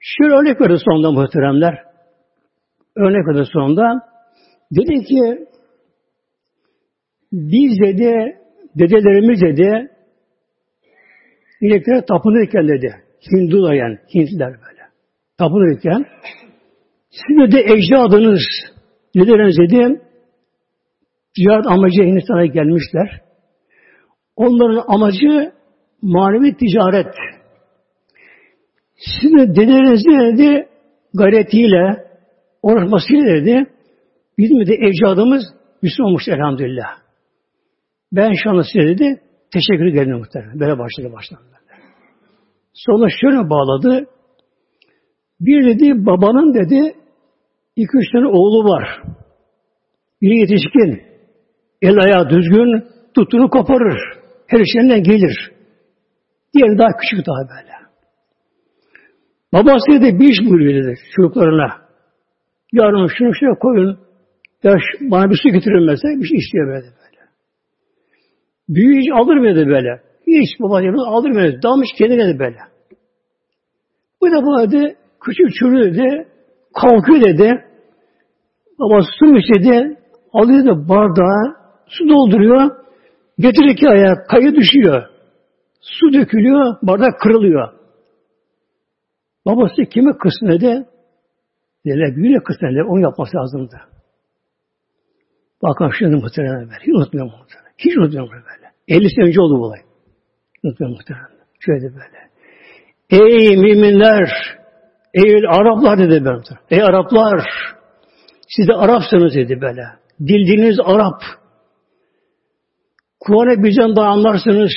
Şöyle 0.00 0.34
örnek 0.34 0.60
verdi 0.60 0.76
sonunda 0.84 1.10
muhteremler. 1.10 1.87
Örnek 2.98 3.26
verdi 3.26 3.44
sonunda. 3.52 4.00
Dedi 4.72 5.04
ki 5.04 5.46
biz 7.32 7.80
dedi 7.80 8.38
dedelerimiz 8.78 9.40
dedi 9.40 9.90
ineklere 11.60 12.04
tapınırken 12.04 12.68
dedi. 12.68 12.94
Hindular 13.32 13.74
yani. 13.74 13.98
Hintliler 14.14 14.48
böyle. 14.48 14.82
Tapınırken 15.38 16.06
sizin 17.10 17.52
de 17.52 17.60
ecdadınız 17.60 18.40
dedeleriniz 19.14 19.58
dedi 19.58 20.00
ticaret 21.36 21.66
amacı 21.66 22.02
Hindistan'a 22.02 22.46
gelmişler. 22.46 23.20
Onların 24.36 24.84
amacı 24.88 25.52
manevi 26.02 26.56
ticaret. 26.56 27.14
Sizin 28.96 29.38
dedelerinizin 29.38 30.36
dedi 30.36 30.68
gayretiyle 31.14 32.07
uğraşmasıyla 32.62 33.26
dedi 33.26 33.66
bizim 34.38 34.66
de 34.66 34.74
ecdadımız 34.74 35.42
Müslüman 35.82 36.10
olmuş 36.10 36.28
elhamdülillah. 36.28 37.08
Ben 38.12 38.32
şu 38.42 38.50
anda 38.50 38.62
size 38.62 38.88
dedi 38.88 39.20
teşekkür 39.52 39.86
ederim 39.86 40.18
muhtemelen. 40.18 40.60
Böyle 40.60 40.78
başladı 40.78 41.12
başladı. 41.12 41.40
Sonra 42.74 43.08
şöyle 43.20 43.50
bağladı. 43.50 44.06
Bir 45.40 45.66
dedi 45.66 46.06
babanın 46.06 46.54
dedi 46.54 46.96
iki 47.76 47.96
üç 47.96 48.12
tane 48.12 48.26
oğlu 48.26 48.68
var. 48.68 49.02
Biri 50.22 50.38
yetişkin. 50.38 51.02
El 51.82 51.98
ayağı 51.98 52.30
düzgün 52.30 52.84
tuttuğunu 53.14 53.50
koparır. 53.50 54.00
Her 54.46 54.60
işlerinden 54.60 55.02
gelir. 55.02 55.52
Diğeri 56.54 56.78
daha 56.78 56.88
küçük 57.00 57.26
daha 57.26 57.48
böyle. 57.48 57.72
Babası 59.52 59.92
dedi 59.92 60.18
bir 60.20 60.28
iş 60.28 60.50
buyuruyor 60.50 60.84
dedi 60.84 60.94
çocuklarına. 61.16 61.87
Yarın 62.72 63.06
şunu 63.18 63.34
şuraya 63.34 63.58
koyun. 63.58 63.98
Ya 64.62 64.74
bana 65.00 65.30
bir 65.30 65.38
su 65.42 65.48
getirin 65.48 65.86
mesela. 65.86 66.20
Bir 66.20 66.26
şey 66.26 66.38
istiyor 66.38 66.66
böyle 66.66 66.86
böyle. 66.86 67.22
Büyüğü 68.68 69.00
hiç 69.00 69.12
aldırmıyor 69.12 69.56
dedi 69.56 69.68
böyle. 69.68 70.02
Hiç 70.26 70.60
baba 70.60 70.82
dedi 70.82 70.96
aldırmıyor. 71.06 71.62
Dalmış 71.62 71.88
kendine 71.98 72.34
de 72.34 72.38
böyle. 72.38 72.58
Bu 74.20 74.30
da 74.30 74.42
bu 74.42 74.70
dedi 74.72 74.96
küçük 75.20 75.54
çocuğu 75.54 75.78
dedi 75.78 76.28
kalkıyor 76.74 77.20
dedi. 77.20 77.64
Baba 78.78 79.00
su 79.18 79.26
mu 79.26 79.38
istedi? 79.38 79.96
Alıyor 80.32 80.66
da 80.66 80.88
bardağı 80.88 81.56
su 81.86 82.08
dolduruyor. 82.08 82.70
Getirir 83.38 83.76
ki 83.76 83.88
ayağa 83.88 84.14
kayı 84.30 84.54
düşüyor. 84.54 85.02
Su 85.80 86.12
dökülüyor, 86.12 86.76
bardak 86.82 87.20
kırılıyor. 87.20 87.68
Babası 89.46 89.82
kimi 89.90 90.18
kızsın 90.18 90.48
Dediler, 91.86 92.16
büyüğüne 92.16 92.38
kızsın 92.38 92.66
dediler. 92.66 92.84
Onu 92.84 93.00
yapması 93.00 93.36
lazımdı. 93.36 93.80
Bakın 95.62 95.90
şimdi 95.98 96.16
muhtemelen 96.16 96.60
böyle. 96.60 96.80
Hiç 96.80 96.88
unutmuyorum 96.88 97.32
muhtemelen. 97.38 97.72
Hiç 97.78 97.96
unutmuyorum 97.96 98.32
böyle. 98.32 98.72
50 98.88 99.10
sene 99.10 99.24
önce 99.24 99.40
oldu 99.40 99.58
bu 99.58 99.64
olay. 99.64 99.80
Unutmuyorum 100.64 100.96
muhtemelen. 100.96 101.28
Şöyle 101.60 101.94
böyle. 101.94 102.18
Ey 103.10 103.56
müminler! 103.56 104.28
Ey 105.14 105.34
Araplar 105.48 105.98
dedi 105.98 106.24
ben. 106.24 106.42
Ey 106.70 106.82
Araplar! 106.82 107.42
Siz 108.48 108.68
de 108.68 108.74
Arapsınız 108.74 109.34
dedi 109.34 109.60
böyle. 109.60 109.82
Dildiniz 110.20 110.76
Arap. 110.84 111.22
Kur'an'ı 113.20 113.64
bizden 113.64 113.96
daha 113.96 114.06
anlarsınız. 114.06 114.72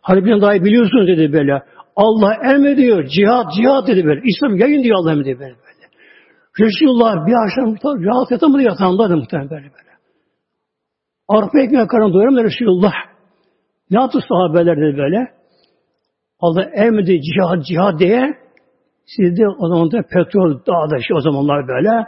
Harbiden 0.00 0.40
daha 0.40 0.54
iyi 0.54 0.64
biliyorsunuz 0.64 1.08
dedi 1.08 1.32
böyle. 1.32 1.62
Allah 1.96 2.34
emrediyor. 2.34 3.04
Cihat, 3.04 3.46
cihat 3.56 3.88
dedi 3.88 4.04
böyle. 4.04 4.20
İslam 4.24 4.56
yayın 4.56 4.82
diyor 4.82 4.96
Allah 4.98 5.12
emrediyor 5.12 5.38
böyle. 5.38 5.54
Resulullah 6.60 7.26
bir 7.26 7.34
akşam 7.44 7.76
rahat 7.84 8.30
yatamadı 8.30 8.62
yatağında 8.62 9.10
da 9.10 9.16
muhtemelen 9.16 9.50
böyle 9.50 9.64
böyle. 9.64 9.92
Arpa 11.28 11.60
ekmeğe 11.60 11.86
karın 11.86 12.12
doyurum 12.12 12.36
Resulullah. 12.36 12.92
Ne 13.90 14.00
yaptı 14.00 14.18
sahabeler 14.28 14.76
dedi 14.76 14.96
böyle. 14.98 15.38
Allah 16.40 16.64
emredi 16.64 17.20
cihad 17.22 17.62
cihad 17.62 17.98
diye 17.98 18.34
siz 19.06 19.36
de 19.38 19.48
o 19.58 19.68
zaman 19.68 19.92
da 19.92 20.02
petrol 20.02 20.60
dağda 20.66 20.96
o 21.14 21.20
zamanlar 21.20 21.68
böyle 21.68 22.06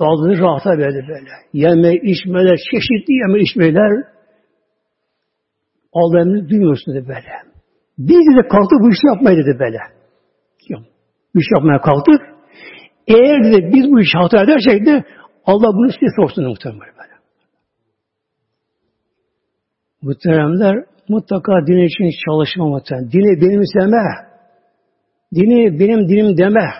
dağları 0.00 0.38
rahata 0.38 0.70
verdi 0.70 1.06
böyle. 1.08 1.30
Yeme, 1.52 1.94
içmeler, 1.94 2.56
çeşitli 2.56 3.14
yeme, 3.14 3.40
içmeler 3.40 4.04
Allah 5.92 6.20
emrini 6.20 6.48
duymuyorsun 6.48 6.94
dedi 6.94 7.08
böyle. 7.08 7.32
Biz 7.98 8.36
de 8.36 8.48
kalktık 8.48 8.80
bu 8.80 8.90
işi 8.90 9.06
yapmaya 9.06 9.36
dedi 9.36 9.58
böyle. 9.58 9.78
Bu 11.34 11.38
iş 11.40 11.46
yapmaya 11.54 11.80
kalktık. 11.80 12.31
Eğer 13.06 13.44
de 13.44 13.72
biz 13.72 13.90
bu 13.90 14.00
işi 14.00 14.18
hata 14.18 14.42
edersek 14.42 14.86
de 14.86 15.04
Allah 15.46 15.74
bunu 15.74 15.92
size 15.92 16.06
sorsun 16.16 16.44
muhtemelen 16.44 16.80
böyle. 16.80 17.12
Muhteremler 20.02 20.84
mutlaka 21.08 21.66
din 21.66 21.86
için 21.86 22.10
çalışma 22.26 22.68
muhtemelen. 22.68 23.10
Dini 23.12 23.40
benimseme. 23.40 24.32
Dini 25.34 25.80
benim 25.80 26.08
dinim 26.08 26.36
deme. 26.36 26.70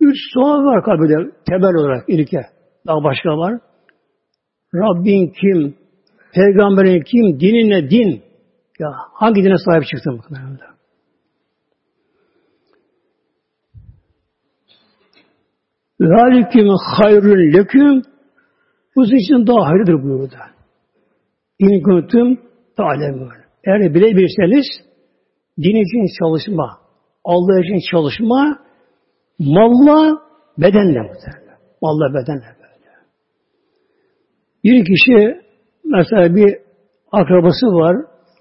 Üç 0.00 0.16
soğan 0.34 0.64
var 0.64 0.84
kalbide 0.84 1.30
temel 1.48 1.74
olarak 1.74 2.08
ilke. 2.08 2.40
Daha 2.86 3.04
başka 3.04 3.28
var. 3.28 3.60
Rabbin 4.74 5.32
kim? 5.40 5.76
Peygamberin 6.34 7.02
kim? 7.02 7.40
Dinin 7.40 7.70
ne? 7.70 7.90
Din. 7.90 8.22
Ya 8.78 8.88
hangi 9.14 9.42
dine 9.42 9.54
sahip 9.58 9.84
çıktın 9.86 10.18
bakın. 10.18 10.58
Zalikim 16.02 16.68
hayrun 16.68 17.52
leküm 17.52 18.02
bu 18.96 19.04
için 19.04 19.46
daha 19.46 19.66
hayırdır 19.68 20.02
buyurdu. 20.02 20.34
İn 21.58 21.82
kuntum 21.82 22.40
ta'lemun. 22.76 23.28
eğer 23.64 23.94
bilebilirseniz 23.94 24.66
din 25.58 25.76
için 25.84 26.06
çalışma, 26.18 26.78
Allah 27.24 27.60
için 27.60 27.80
çalışma, 27.90 28.58
malla 29.38 30.18
bedenle 30.58 31.00
muhtemelen. 31.00 31.58
Malla 31.82 32.14
bedenle 32.14 32.56
böyle. 32.60 32.92
Bir 34.64 34.84
kişi 34.84 35.40
mesela 35.84 36.36
bir 36.36 36.58
akrabası 37.12 37.66
var, 37.66 37.96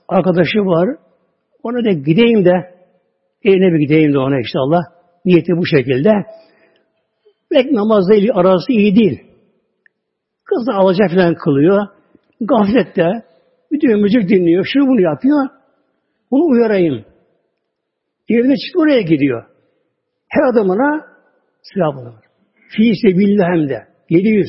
arkadaşı 0.07 0.59
var, 0.59 0.89
ona 1.63 1.85
da 1.85 1.91
gideyim 1.91 2.45
de 2.45 2.51
evine 3.43 3.73
bir 3.73 3.79
gideyim 3.79 4.13
de 4.13 4.17
ona 4.17 4.37
inşallah. 4.39 4.81
Niyeti 5.25 5.57
bu 5.57 5.65
şekilde. 5.65 6.11
Pek 7.51 7.71
namazla 7.71 8.15
ilgili 8.15 8.31
arası 8.33 8.71
iyi 8.71 8.95
değil. 8.95 9.21
Kız 10.45 10.67
da 10.67 10.73
alacak 10.73 11.09
falan 11.09 11.35
kılıyor. 11.35 11.87
Gaflette 12.41 13.07
bütün 13.71 14.01
müzik 14.01 14.29
dinliyor. 14.29 14.65
Şunu 14.73 14.87
bunu 14.87 15.01
yapıyor. 15.01 15.49
Bunu 16.31 16.43
uyarayım. 16.45 17.05
Evine 18.29 18.55
çıktı 18.55 18.79
oraya 18.79 19.01
gidiyor. 19.01 19.45
Her 20.27 20.53
adamına 20.53 21.05
silah 21.61 21.95
bulunur. 21.95 22.23
Fî 22.69 22.93
sebillah 23.01 23.47
hem 23.47 23.69
de. 23.69 23.87
700. 24.09 24.47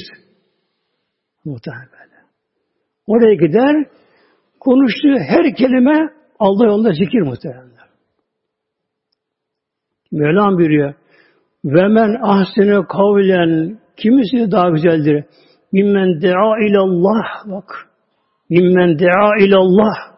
Muhtemelen. 1.45 1.93
Oraya 3.07 3.35
gider, 3.35 3.87
konuştuğu 4.61 5.19
her 5.19 5.55
kelime 5.55 6.09
Allah 6.39 6.67
yolunda 6.67 6.93
zikir 6.93 7.21
muhtemelen. 7.21 7.73
Mevlam 10.13 10.57
buyuruyor. 10.59 10.95
Ve 11.65 11.89
men 11.89 12.19
ahsene 12.23 12.87
kavlen 12.87 13.79
kimisi 13.97 14.53
daha 14.53 14.71
güzeldir. 14.71 15.25
Mimmen 15.73 16.23
dea 16.23 16.59
ilallah 16.69 17.25
bak. 17.47 17.89
Mimmen 18.51 18.99
dea 18.99 19.37
ilallah. 19.41 20.13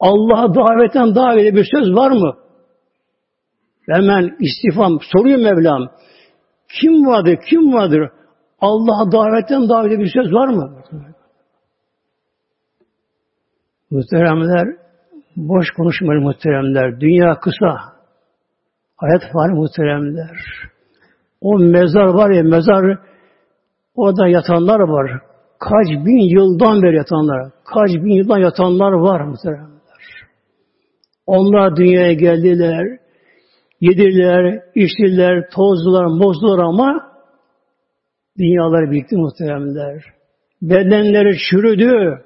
Allah'a 0.00 0.54
davetten 0.54 1.14
daha 1.14 1.34
öyle 1.34 1.54
bir 1.54 1.66
söz 1.74 1.94
var 1.94 2.10
mı? 2.10 2.34
Hemen 3.88 4.36
istifam 4.40 4.98
soruyor 5.12 5.38
Mevlam. 5.38 5.88
Kim 6.80 7.06
vardır? 7.06 7.38
Kim 7.50 7.72
vardır? 7.72 8.10
Allah'a 8.60 9.12
davetten 9.12 9.68
daha 9.68 9.82
öyle 9.82 9.98
bir 9.98 10.10
söz 10.14 10.32
var 10.32 10.48
mı? 10.48 10.82
Muhteremler 13.90 14.68
boş 15.36 15.70
konuşmayın 15.70 16.22
muhteremler. 16.22 17.00
Dünya 17.00 17.34
kısa. 17.40 17.97
Hayat 18.98 19.34
var 19.34 19.50
muhteremler. 19.50 20.36
O 21.40 21.58
mezar 21.58 22.06
var 22.06 22.30
ya 22.30 22.42
mezar 22.42 22.98
orada 23.94 24.28
yatanlar 24.28 24.80
var. 24.80 25.20
Kaç 25.58 25.88
bin 26.06 26.36
yıldan 26.36 26.82
beri 26.82 26.96
yatanlar. 26.96 27.52
Kaç 27.64 27.90
bin 27.90 28.14
yıldan 28.14 28.38
yatanlar 28.38 28.92
var 28.92 29.20
muhteremler. 29.20 29.78
Onlar 31.26 31.76
dünyaya 31.76 32.12
geldiler. 32.12 32.98
Yediler, 33.80 34.62
içtiler, 34.74 35.50
tozdular, 35.50 36.06
bozdular 36.06 36.58
ama 36.64 37.12
dünyaları 38.38 38.90
birikti 38.90 39.16
muhteremler. 39.16 40.04
Bedenleri 40.62 41.38
çürüdü. 41.50 42.24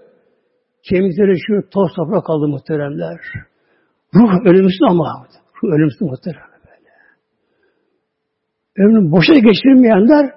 Kemikleri 0.88 1.38
çürüdü, 1.46 1.68
toz 1.70 1.92
toprak 1.96 2.26
kaldı 2.26 2.48
muhteremler. 2.48 3.20
Ruh 4.14 4.46
ölümsüz 4.46 4.80
ama. 4.88 5.26
Ruh 5.62 5.72
ölümsüz 5.72 6.00
muhterem. 6.00 6.51
Ömrünü 8.78 9.12
boşa 9.12 9.34
geçirmeyenler 9.34 10.30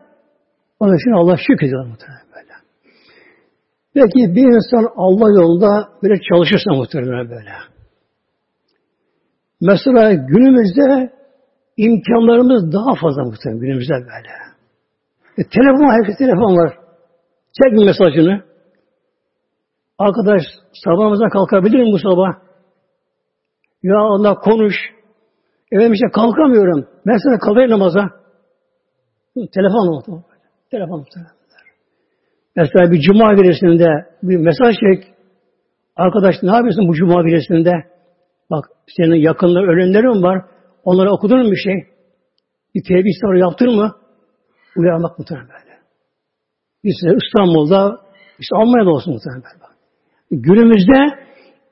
onun 0.79 0.95
için 0.95 1.11
Allah 1.11 1.37
şükrediyor 1.47 1.85
muhtemelen 1.85 2.25
böyle. 2.35 2.53
Peki 3.93 4.35
bir 4.35 4.55
insan 4.55 4.91
Allah 4.95 5.29
yolunda 5.41 5.89
böyle 6.03 6.21
çalışırsa 6.29 6.71
muhtemelen 6.73 7.29
böyle. 7.29 7.51
Mesela 9.61 10.13
günümüzde 10.13 11.13
imkanlarımız 11.77 12.73
daha 12.73 12.95
fazla 12.95 13.23
muhtemelen 13.23 13.61
günümüzde 13.61 13.93
böyle. 13.93 14.33
E, 15.37 15.41
telefon, 15.43 15.91
herkes 15.91 16.17
telefon 16.17 16.57
var. 16.57 16.77
Çek 17.63 17.85
mesajını. 17.85 18.43
Arkadaş 19.97 20.41
sabahımıza 20.85 21.29
kalkabilir 21.29 21.79
mi 21.79 21.91
bu 21.91 21.99
sabah? 21.99 22.31
Ya 23.83 23.97
Allah 23.97 24.35
konuş. 24.35 24.75
Efendim 25.71 25.93
işte 25.93 26.07
kalkamıyorum. 26.13 26.87
Sana 27.05 27.39
kalayım 27.39 27.71
namaza. 27.71 28.24
Telefon 29.35 29.87
oldu. 29.87 30.23
Telefon 30.71 30.99
muhtemelen. 30.99 31.31
Mesela 32.55 32.91
bir 32.91 33.01
cuma 33.01 33.37
birisinde 33.37 33.87
bir 34.23 34.37
mesaj 34.37 34.75
çek. 34.75 35.13
Arkadaş 35.95 36.35
ne 36.43 36.55
yapıyorsun 36.55 36.87
bu 36.87 36.93
cuma 36.93 37.25
birisinde? 37.25 37.71
Bak 38.51 38.65
senin 38.97 39.15
yakında 39.15 39.59
ölenlerin 39.59 40.23
var. 40.23 40.45
Onlara 40.83 41.11
okudun 41.11 41.43
mu 41.45 41.51
bir 41.51 41.61
şey? 41.63 41.75
Bir 42.75 42.83
tevbe 42.83 43.09
istiharı 43.09 43.39
yaptın 43.39 43.75
mı? 43.75 43.95
Uyarmak 44.77 45.19
muhtemelen 45.19 45.47
böyle. 45.47 45.75
İşte 46.83 47.07
İstanbul'da, 47.25 48.01
işte 48.39 48.55
Almanya'da 48.55 48.89
olsun 48.89 49.13
muhtemelen 49.13 49.43
böyle. 49.43 49.65
Günümüzde 50.31 51.25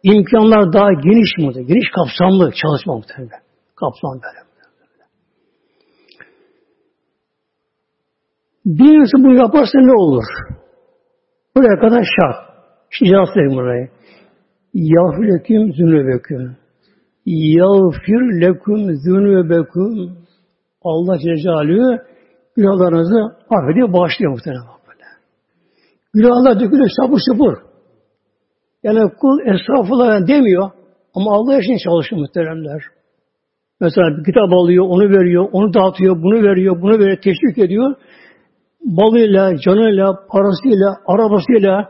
imkanlar 0.03 0.73
daha 0.73 0.93
geniş 0.93 1.37
mi? 1.37 1.65
Geniş 1.65 1.87
kapsamlı 1.95 2.51
çalışma 2.61 2.95
muhtemelen. 2.95 3.41
Kapsamlı 3.75 4.21
böyle. 4.21 4.52
Bir 8.65 8.99
insan 8.99 9.23
bunu 9.23 9.35
yaparsa 9.35 9.79
ne 9.79 9.93
olur? 9.93 10.23
Buraya 11.55 11.79
kadar 11.79 12.03
şart. 12.03 12.35
Şimdi 12.89 13.11
cevap 13.11 13.37
verin 13.37 13.55
burayı. 13.55 13.89
Yağfir 14.73 15.23
leküm 15.33 15.73
zünübeküm. 15.73 16.57
Yağfir 17.25 18.41
leküm 18.41 18.95
zünübeküm. 18.95 20.17
Allah 20.83 21.17
Celle 21.19 22.01
günahlarınızı 22.55 23.35
affediyor, 23.49 23.93
bağışlıyor 23.93 24.31
muhtemelen. 24.31 24.63
Böyle. 24.87 25.03
Günahlar 26.13 26.59
dökülüyor 26.59 26.89
sapır 27.01 27.19
sapır. 27.29 27.55
Yani 28.83 29.11
kul 29.19 29.39
esrafla 29.39 30.27
demiyor 30.27 30.69
ama 31.15 31.31
Allah 31.31 31.59
için 31.59 31.77
çalışıyor 31.77 32.21
muhteremler. 32.21 32.81
Mesela 33.79 34.17
bir 34.17 34.23
kitap 34.23 34.53
alıyor, 34.53 34.85
onu 34.87 35.09
veriyor, 35.09 35.49
onu 35.51 35.73
dağıtıyor, 35.73 36.15
bunu 36.23 36.43
veriyor, 36.43 36.81
bunu 36.81 36.99
veriyor, 36.99 37.17
teşvik 37.17 37.57
ediyor 37.57 37.95
balıyla, 38.83 39.57
canıyla, 39.57 40.27
parasıyla, 40.31 40.95
arabasıyla, 41.07 41.89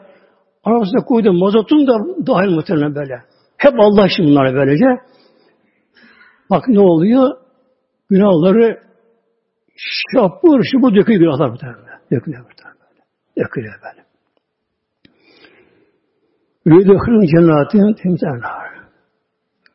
arabasına 0.63 1.05
koyduğu 1.05 1.33
mazotun 1.33 1.87
da 1.87 1.93
dahil 2.27 2.49
muhtemelen 2.49 2.95
böyle. 2.95 3.13
Hep 3.57 3.73
Allah 3.79 4.05
için 4.07 4.25
bunlar 4.25 4.55
böylece. 4.55 4.85
Bak 6.49 6.67
ne 6.67 6.79
oluyor? 6.79 7.37
Günahları 8.09 8.79
şapur 9.75 10.63
şupur 10.71 10.95
döküyor 10.95 11.19
günahlar 11.19 11.49
muhtemelen. 11.49 11.99
Dökülüyor 12.11 12.43
muhtemelen 12.43 12.77
böyle. 12.79 13.01
Dökülüyor 13.37 13.75
böyle. 13.83 14.03
Yüdükhülün 16.65 17.25
cennetin 17.25 17.93
timtenler. 17.93 18.73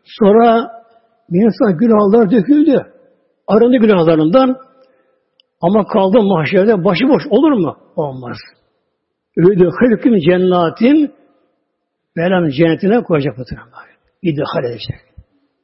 Sonra 0.04 0.70
bir 1.30 1.44
insan 1.44 1.78
günahlar 1.78 2.30
döküldü. 2.30 2.86
Arındı 3.46 3.76
günahlarından 3.76 4.56
ama 5.60 5.86
kaldı 5.86 6.22
mahşerde 6.22 6.84
başıboş 6.84 7.22
olur 7.30 7.52
mu? 7.52 7.76
Olmaz. 7.96 8.36
Öyle 9.36 9.64
hılküm 9.64 10.18
cennatin 10.18 11.18
Mevlam 12.16 12.48
cennetine 12.48 13.02
koyacak 13.02 13.38
muhtemelen. 13.38 13.68
İdhal 14.22 14.64
edecek. 14.64 15.00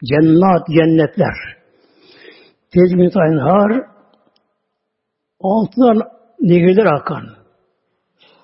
Cennet, 0.05 0.67
cennetler. 0.77 1.35
Tezmin 2.73 3.39
har 3.39 3.87
altından 5.41 6.03
nehirler 6.41 6.87
akan. 6.87 7.25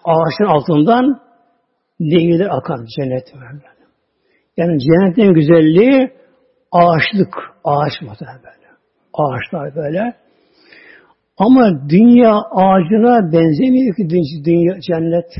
Ağaçın 0.05 0.45
altından 0.45 1.21
nehirler 2.01 2.49
akan 2.51 2.87
cennet 2.97 3.35
Yani 4.57 4.79
cennetin 4.81 5.35
güzelliği 5.35 6.13
ağaçlık. 6.73 7.35
Ağaç 7.65 7.93
muhtemelen 8.03 8.41
böyle. 8.43 8.69
Ağaçlar 9.15 9.77
böyle. 9.77 10.20
Ama 11.41 11.89
dünya 11.89 12.33
ağacına 12.51 13.33
benzemiyor 13.33 13.97
ki 13.97 14.11
dünya 14.45 14.81
cennet. 14.81 15.31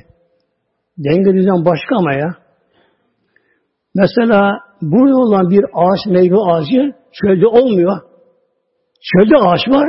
Denge 0.99 1.35
düzen 1.35 1.65
başka 1.65 1.97
ama 1.97 2.13
ya. 2.15 2.37
Mesela 3.95 4.59
burada 4.83 5.17
olan 5.17 5.51
bir 5.51 5.65
ağaç, 5.75 6.07
meyve 6.07 6.37
ağacı 6.37 6.95
çölde 7.13 7.47
olmuyor. 7.47 7.97
Çölde 9.13 9.37
ağaç 9.37 9.61
var. 9.69 9.89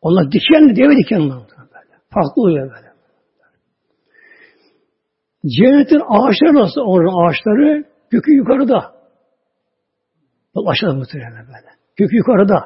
Onlar 0.00 0.32
dikenli, 0.32 0.76
deve 0.76 0.96
diken 0.96 1.20
onlar. 1.20 1.42
Böyle. 1.58 1.94
Farklı 2.14 2.42
oluyor 2.42 2.70
böyle. 2.70 2.92
Cennetin 5.58 6.02
ağaçları 6.08 6.54
nasıl 6.54 6.80
olan 6.80 7.28
ağaçları? 7.28 7.84
Kökü 8.10 8.32
yukarıda. 8.32 8.96
Aşağıda 10.66 10.94
muhtemelen 10.94 11.46
böyle. 11.46 11.70
Kökü 11.96 12.16
yukarıda. 12.16 12.60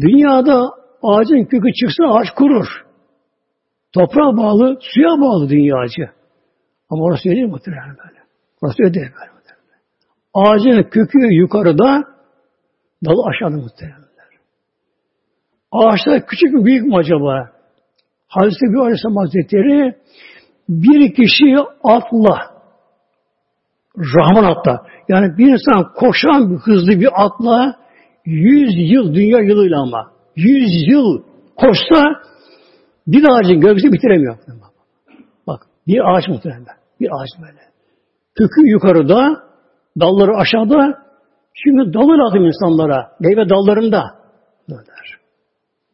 Dünyada 0.00 0.78
Ağacın 1.02 1.44
kökü 1.44 1.72
çıksa 1.72 2.04
ağaç 2.04 2.30
kurur. 2.36 2.66
Toprağa 3.92 4.36
bağlı, 4.36 4.78
suya 4.80 5.20
bağlı 5.20 5.48
dünya 5.48 5.76
ağacı. 5.76 6.12
Ama 6.90 7.04
orası 7.04 7.28
öyle 7.28 7.36
değil 7.36 7.48
muhtemelen 7.48 7.88
böyle. 7.88 8.18
Burası 8.62 8.82
öde 8.82 9.00
böyle. 9.00 9.38
Ağacın 10.34 10.82
kökü 10.82 11.34
yukarıda, 11.34 12.04
dalı 13.04 13.28
aşağıda 13.28 13.62
muhtemelenler. 13.62 14.08
Ağaçlar 15.72 16.26
küçük 16.26 16.52
mü 16.54 16.64
büyük 16.64 16.86
mü 16.86 16.96
acaba? 16.96 17.50
Hazreti 18.28 18.66
bir 18.72 18.78
Aleyhisselam 18.78 19.16
Hazretleri 19.16 19.96
bir 20.68 21.14
kişi 21.14 21.56
atla 21.84 22.58
Rahman 23.96 24.44
atla. 24.44 24.86
Yani 25.08 25.38
bir 25.38 25.52
insan 25.52 25.92
koşan 25.94 26.50
bir 26.50 26.56
hızlı 26.56 27.00
bir 27.00 27.24
atla 27.24 27.76
yüz 28.24 28.70
yıl 28.92 29.14
dünya 29.14 29.38
yılıyla 29.40 29.82
ama 29.82 30.12
yüz 30.38 30.88
yıl 30.90 31.22
koşsa 31.56 32.02
bir 33.06 33.24
ağacın 33.24 33.60
gövdesi 33.60 33.92
bitiremiyor. 33.92 34.38
Bak 35.46 35.66
bir 35.86 36.00
ağaç 36.14 36.28
muhtemelen. 36.28 36.64
Bir 37.00 37.06
ağaç 37.06 37.28
böyle. 37.42 37.60
Kökü 38.34 38.70
yukarıda, 38.70 39.42
dalları 40.00 40.36
aşağıda. 40.36 41.08
Şimdi 41.54 41.94
dalı 41.94 42.18
lazım 42.18 42.46
insanlara. 42.46 43.10
Meyve 43.20 43.48
dallarında. 43.48 44.02
Der. 44.70 45.18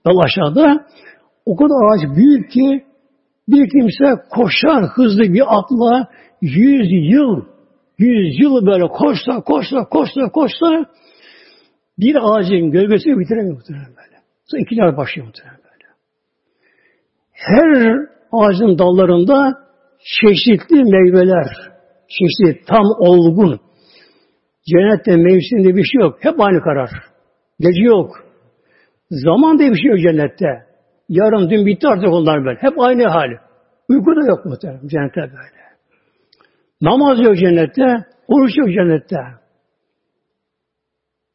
Dal 0.07 0.19
aşağıda. 0.25 0.87
O 1.47 1.57
kadar 1.57 1.95
ağaç 1.95 2.17
büyük 2.17 2.51
ki 2.51 2.85
bir 3.49 3.71
kimse 3.71 4.23
koşar 4.31 4.85
hızlı 4.95 5.23
bir 5.23 5.43
atla 5.59 6.09
yüz 6.41 6.89
yıl 6.91 7.45
yüz 7.99 8.41
yıl 8.41 8.67
böyle 8.67 8.89
koşsa 8.89 9.41
koşsa 9.41 9.85
koşsa 9.85 10.29
koşsa 10.33 10.87
bir 11.99 12.17
ağacın 12.23 12.71
gölgesini 12.71 13.19
bitiremiyor 13.19 13.55
muhtemelen. 13.55 14.05
Sonra 14.47 14.63
ikinci 14.63 14.97
başlıyor 14.97 15.27
muhtemelen 15.27 15.61
böyle. 15.65 15.87
Her 17.33 17.97
ağacın 18.33 18.79
dallarında 18.79 19.65
çeşitli 20.21 20.85
meyveler, 20.85 21.47
çeşitli 22.09 22.65
tam 22.67 22.85
olgun. 22.99 23.61
Cennette 24.71 25.17
mevsiminde 25.17 25.77
bir 25.77 25.85
şey 25.85 26.01
yok. 26.01 26.19
Hep 26.21 26.41
aynı 26.41 26.61
karar. 26.61 26.91
Gece 27.61 27.83
yok. 27.83 28.11
Zaman 29.11 29.59
diye 29.59 29.71
bir 29.71 29.77
şey 29.77 29.91
yok 29.91 29.99
cennette. 29.99 30.47
Yarın 31.09 31.51
dün 31.51 31.67
bitti 31.67 31.89
artık 31.89 32.09
onlar 32.09 32.45
böyle. 32.45 32.59
Hep 32.61 32.81
aynı 32.81 33.09
hali. 33.09 33.39
Uyku 33.89 34.17
da 34.17 34.27
yok 34.27 34.45
muhtemelen 34.45 34.89
cennette 34.89 35.21
böyle. 35.21 35.65
Namaz 36.81 37.19
yok 37.21 37.37
cennette, 37.37 38.07
oruç 38.29 38.53
yok 38.57 38.69
cennette. 38.69 39.17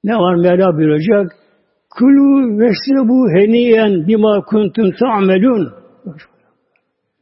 Ne 0.04 0.16
var 0.16 0.36
Mevla 0.36 0.78
buyuracak? 0.78 1.32
Kulu 1.90 2.60
veşrebu 2.60 3.30
heniyen 3.30 4.08
bima 4.08 4.46
kuntum 4.46 4.92
ta'melun. 4.92 5.74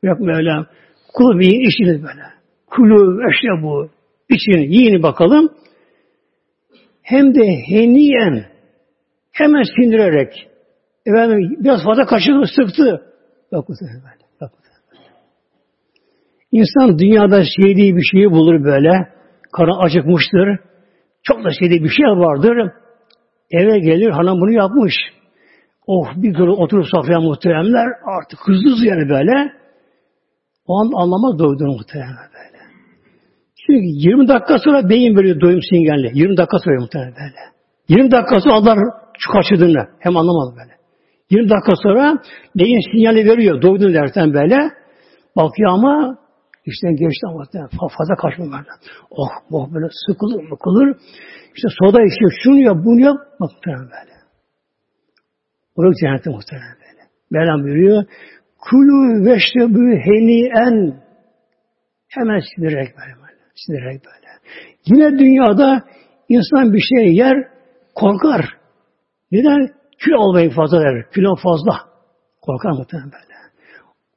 Yok 0.03 0.19
Mevla. 0.19 0.67
Kulu 1.13 1.39
bir 1.39 1.47
işiniz 1.47 2.03
böyle. 2.03 2.23
Kulu 2.67 3.19
veşrebu. 3.19 3.89
için 4.29 4.71
yiyin 4.71 5.03
bakalım. 5.03 5.49
Hem 7.01 7.35
de 7.35 7.45
heniyen 7.67 8.45
hemen 9.31 9.63
sindirerek 9.75 10.49
efendim 11.05 11.57
biraz 11.59 11.83
fazla 11.83 12.05
kaşığı 12.05 12.43
sıktı. 12.55 13.01
Bak 13.51 13.67
İnsan 16.51 16.99
dünyada 16.99 17.43
sevdiği 17.57 17.95
bir 17.95 18.03
şeyi 18.11 18.31
bulur 18.31 18.63
böyle. 18.63 18.91
Karın 19.51 19.85
acıkmıştır. 19.85 20.59
Çok 21.23 21.43
da 21.43 21.49
sevdiği 21.59 21.83
bir 21.83 21.89
şey 21.89 22.05
vardır. 22.05 22.71
Eve 23.51 23.79
gelir 23.79 24.09
hanım 24.09 24.41
bunu 24.41 24.51
yapmış. 24.51 24.93
Oh 25.87 26.07
bir 26.15 26.29
gün 26.29 26.47
oturup 26.47 26.85
sofraya 26.95 27.19
muhteremler 27.19 27.87
artık 28.19 28.39
hızlı 28.47 28.69
hızlı 28.69 28.85
yani 28.85 29.09
böyle. 29.09 29.51
O 30.67 30.79
an 30.79 30.91
anlamaz 30.95 31.39
doyduğunu 31.39 31.73
muhteremler 31.73 32.29
böyle. 32.33 32.57
Çünkü 33.65 33.85
20 33.85 34.27
dakika 34.27 34.59
sonra 34.59 34.89
beyin 34.89 35.15
böyle 35.15 35.41
doyum 35.41 35.61
sinyali. 35.69 36.11
20 36.13 36.37
dakika 36.37 36.59
sonra 36.59 36.79
muhterem 36.79 37.13
böyle. 37.19 37.41
20 37.89 38.11
dakika 38.11 38.41
sonra 38.41 38.53
Allah 38.53 38.75
kaçırdığını 39.33 39.87
hem 39.99 40.17
anlamadı 40.17 40.55
böyle. 40.59 40.73
20 41.29 41.49
dakika 41.49 41.73
sonra 41.83 42.17
beyin 42.55 42.91
sinyali 42.91 43.29
veriyor 43.29 43.61
doydun 43.61 43.93
dersen 43.93 44.33
böyle. 44.33 44.57
Bakıyor 45.35 45.71
ama 45.71 46.17
İşten 46.67 46.95
geçti 46.95 47.27
ama 47.27 47.43
fazla 47.97 48.15
kaçmamakla. 48.15 48.73
Oh, 49.11 49.29
oh 49.51 49.73
böyle 49.73 49.87
sıkılır 50.07 50.43
mıkılır. 50.51 50.97
İşte 51.57 51.67
soda 51.79 52.01
içiyor, 52.01 52.31
şunu 52.43 52.59
yap, 52.59 52.77
bunu 52.85 53.01
yap. 53.01 53.17
Bak 53.39 53.51
böyle. 53.65 54.17
Burası 55.77 55.99
cennette 56.01 56.29
muhtemelen 56.29 56.75
böyle. 56.75 57.03
Mevlam 57.31 57.63
buyuruyor. 57.63 58.03
Kulu 58.59 59.25
veşrebü 59.25 59.93
en 60.65 61.03
hemen 62.07 62.41
sinirerek 62.55 62.97
böyle. 62.97 63.15
böyle. 63.15 63.41
Sinirerek 63.55 64.01
böyle. 64.05 64.27
Yine 64.85 65.19
dünyada 65.19 65.83
insan 66.29 66.73
bir 66.73 66.81
şey 66.81 67.13
yer, 67.13 67.47
korkar. 67.95 68.45
Neden? 69.31 69.69
Kilo 70.03 70.17
almayı 70.19 70.49
fazla 70.49 70.81
der. 70.81 71.11
Kilo 71.11 71.35
fazla. 71.35 71.73
Korkar 72.41 72.71
muhtemelen 72.71 73.11
böyle. 73.11 73.37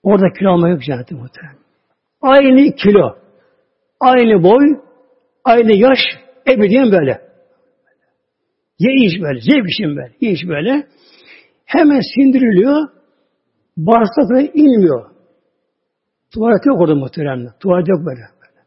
Orada 0.03 0.33
kilo 0.39 0.51
almayı 0.51 0.75
yok 0.75 0.83
cennette 0.83 1.15
muhtemelen. 1.15 1.57
Aynı 2.23 2.75
kilo, 2.75 3.17
aynı 4.01 4.43
boy, 4.43 4.81
aynı 5.45 5.73
yaş, 5.73 5.99
ebediyen 6.49 6.93
böyle. 6.93 7.30
Ye 8.81 9.07
iş 9.07 9.21
böyle, 9.23 9.41
zevk 9.41 9.71
için 9.71 9.97
böyle, 9.97 10.13
ye 10.21 10.31
iş 10.31 10.49
böyle. 10.49 10.87
Hemen 11.65 12.01
sindiriliyor, 12.15 12.89
bağırsaklara 13.77 14.41
inmiyor. 14.41 15.11
Tuvalet 16.35 16.67
yok 16.67 16.81
orada 16.81 16.95
muhteremler. 16.95 17.53
Tuvalet 17.61 17.89
yok 17.89 17.99
böyle. 17.99 18.21
böyle. 18.21 18.61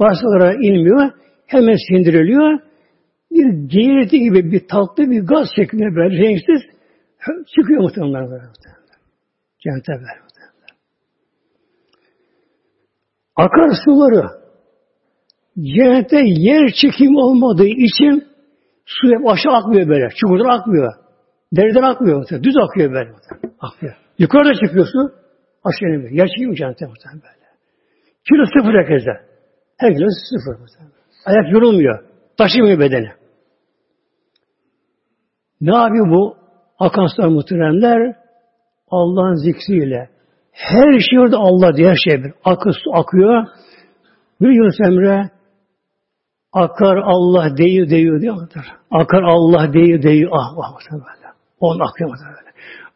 Bağırsaklara 0.00 0.54
inmiyor, 0.54 1.10
hemen 1.46 1.76
sindiriliyor. 1.88 2.58
Bir 3.30 3.68
geğirti 3.68 4.20
gibi 4.20 4.52
bir 4.52 4.68
tatlı 4.68 5.10
bir 5.10 5.20
gaz 5.20 5.48
şeklinde 5.56 5.96
böyle 5.96 6.18
renksiz 6.18 6.62
çıkıyor 7.56 7.82
muhtemelen 7.82 8.30
böyle. 8.30 8.42
Cennete 9.58 9.92
böyle. 9.92 10.20
Akarsuları 13.36 14.26
cennette 15.58 16.20
yer 16.24 16.72
çekim 16.82 17.16
olmadığı 17.16 17.66
için 17.66 18.29
su 18.94 19.08
hep 19.08 19.28
aşağı 19.28 19.52
akmıyor 19.52 19.88
böyle. 19.88 20.08
Çukurdan 20.20 20.58
akmıyor. 20.58 20.92
Deriden 21.56 21.82
akmıyor. 21.82 22.28
Düz 22.28 22.54
akıyor 22.64 22.92
böyle. 22.92 23.10
Akıyor. 23.60 23.94
Yukarıda 24.18 24.54
çıkıyor 24.54 24.86
su. 24.86 24.98
Aşağı 25.64 25.88
inmiyor. 25.94 26.10
Yer 26.10 26.26
çekim 26.26 26.54
cennette 26.54 26.86
muhtemelen 26.86 27.22
böyle. 27.22 27.46
Kilo 28.28 28.44
sıfır 28.54 28.74
herkese. 28.74 29.10
Her 29.78 29.94
kilo 29.94 30.06
sıfır 30.30 30.60
muhtemelen. 30.60 30.92
Ayak 31.26 31.52
yorulmuyor. 31.52 32.04
Taşımıyor 32.36 32.78
bedeni. 32.78 33.10
Ne 35.60 35.76
yapıyor 35.76 36.10
bu 36.10 36.36
akan 36.78 37.06
sular 37.06 37.28
muhteremler? 37.28 38.16
Allah'ın 38.90 39.34
zikriyle, 39.34 40.10
her 40.52 41.00
şey 41.10 41.18
orada 41.18 41.36
Allah 41.38 41.76
diye 41.76 41.88
her 41.88 41.96
şey 42.08 42.24
bir. 42.24 42.32
Akı 42.44 42.72
su 42.72 42.94
akıyor. 42.94 43.46
Bir 44.40 44.48
Yunus 44.48 44.80
Emre 44.80 45.30
akar 46.52 46.96
Allah 46.96 47.56
deyu 47.56 47.90
deyu 47.90 48.20
diyor 48.20 48.34
mudur? 48.34 48.64
Akar 48.90 49.22
Allah 49.22 49.72
deyu 49.72 50.02
deyu 50.02 50.28
ah 50.32 50.52
ah 50.62 50.74
böyle. 50.92 51.34
Onun 51.60 51.80
akıyor 51.80 52.10
böyle. 52.10 52.50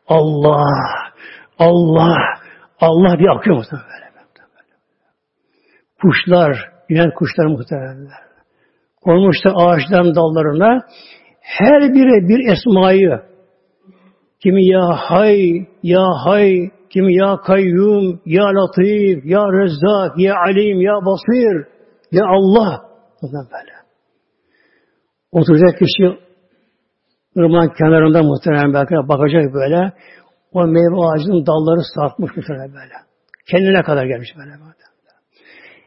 Allah 0.08 0.66
Allah 1.58 2.16
Allah 2.80 3.18
diye 3.18 3.30
akıyor 3.30 3.56
mudur 3.56 3.70
böyle. 3.72 4.04
Kuşlar, 6.02 6.70
inen 6.88 7.10
kuşlar 7.14 7.46
muhtemelenler. 7.46 8.24
Konmuşlar 9.02 9.52
ağaçların 9.56 10.14
dallarına 10.14 10.80
her 11.40 11.82
biri 11.94 12.28
bir 12.28 12.52
esmayı 12.52 13.20
kimi 14.42 14.64
ya 14.64 14.86
hay, 14.92 15.66
ya 15.82 16.04
hay, 16.24 16.70
kim 16.90 17.08
ya 17.08 17.36
kayyum, 17.36 18.20
ya 18.26 18.44
latif, 18.44 19.24
ya 19.24 19.40
rezzak, 19.40 20.18
ya 20.18 20.34
alim, 20.36 20.80
ya 20.80 20.94
basir, 21.06 21.66
ya 22.12 22.24
Allah. 22.26 22.93
Bundan 23.24 23.46
böyle. 23.52 23.72
Oturacak 25.32 25.78
kişi 25.78 26.18
ırmağın 27.38 27.72
kenarında 27.78 28.22
muhtemelen 28.22 28.74
belki 28.74 28.94
bakacak 29.08 29.54
böyle. 29.54 29.92
O 30.52 30.66
meyve 30.66 30.96
ağacının 31.06 31.46
dalları 31.46 31.82
sarkmış 31.94 32.36
muhtemelen 32.36 32.68
böyle. 32.68 32.94
Kendine 33.50 33.82
kadar 33.82 34.06
gelmiş 34.06 34.28
böyle. 34.36 34.50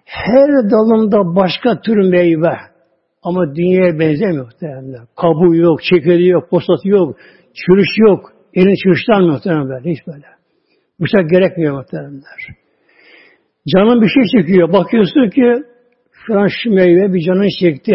Her 0.05 0.49
dalında 0.49 1.35
başka 1.35 1.81
tür 1.81 2.09
meyve. 2.11 2.57
Ama 3.23 3.55
dünyaya 3.55 3.99
benzemiyor 3.99 4.45
muhtemelen. 4.45 5.07
Kabuğu 5.15 5.55
yok, 5.55 5.83
çekirdeği 5.83 6.29
yok, 6.29 6.49
posatı 6.49 6.87
yok, 6.89 7.17
çürüş 7.53 7.89
yok. 7.97 8.31
Elin 8.53 8.75
çürüşten 8.83 9.21
muhtemelen 9.21 9.69
böyle. 9.69 9.91
Hiç 9.91 10.07
böyle. 10.07 10.25
Bıçak 10.99 11.29
gerekmiyor 11.29 11.77
muhtemelenler. 11.77 12.39
Canın 13.75 14.01
bir 14.01 14.07
şey 14.07 14.41
çekiyor. 14.41 14.73
Bakıyorsun 14.73 15.29
ki 15.29 15.63
şu 16.27 16.39
an 16.39 16.47
şu 16.47 16.69
meyve 16.69 17.13
bir 17.13 17.25
canın 17.25 17.49
çekti. 17.61 17.93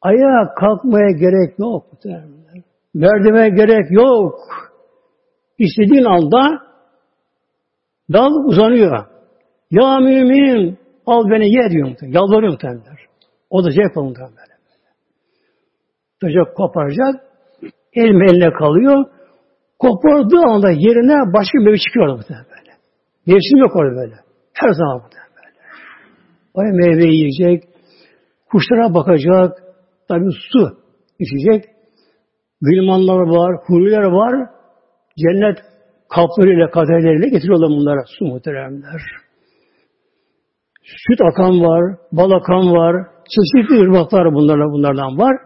Ayağa 0.00 0.54
kalkmaya 0.60 1.10
gerek 1.10 1.58
yok. 1.58 1.84
Merdivene 2.94 3.48
gerek 3.48 3.90
yok. 3.90 4.34
İstediğin 5.58 6.04
anda 6.04 6.62
dal 8.12 8.30
uzanıyor. 8.48 9.04
Ya 9.70 9.98
mümin 9.98 10.78
Al 11.08 11.30
beni 11.30 11.46
ye 11.56 11.70
diyor. 11.70 11.88
Yalvarıyor 12.02 12.52
muhtemelen. 12.52 12.82
O 13.50 13.64
da 13.64 13.70
zevk 13.70 13.96
alın 13.96 14.08
muhtemelen. 14.08 14.58
Çocuk 16.20 16.56
koparacak. 16.56 17.14
Elime 17.92 18.30
eline 18.30 18.52
kalıyor. 18.52 19.04
Kopardığı 19.78 20.42
anda 20.48 20.70
yerine 20.70 21.32
başka 21.34 21.58
bir 21.58 21.78
çıkıyor 21.78 22.16
muhtemelen 22.16 22.46
böyle. 22.50 22.72
Yok 23.60 23.76
orada 23.76 23.96
böyle. 23.96 24.14
Her 24.52 24.72
zaman 24.72 24.96
muhtemelen 25.02 25.27
böyle. 26.58 26.72
O 26.72 26.76
meyve 26.76 27.04
yiyecek. 27.04 27.62
Kuşlara 28.50 28.94
bakacak. 28.94 29.58
Tabii 30.08 30.30
su 30.52 30.78
içecek. 31.18 31.64
Gülmanlar 32.60 33.20
var, 33.20 33.56
huriler 33.66 34.02
var. 34.02 34.48
Cennet 35.18 35.58
kaplarıyla, 36.08 36.70
kaderleriyle 36.70 37.28
getiriyorlar 37.28 37.68
bunlara 37.68 38.04
su 38.18 38.24
muhteremler. 38.24 39.00
Süt 40.82 41.20
akan 41.20 41.60
var, 41.60 41.96
bal 42.12 42.30
akan 42.30 42.72
var, 42.72 43.06
çeşitli 43.34 43.80
ırmaklar 43.80 44.34
bunlarla 44.34 44.64
bunlardan 44.72 45.18
var. 45.18 45.36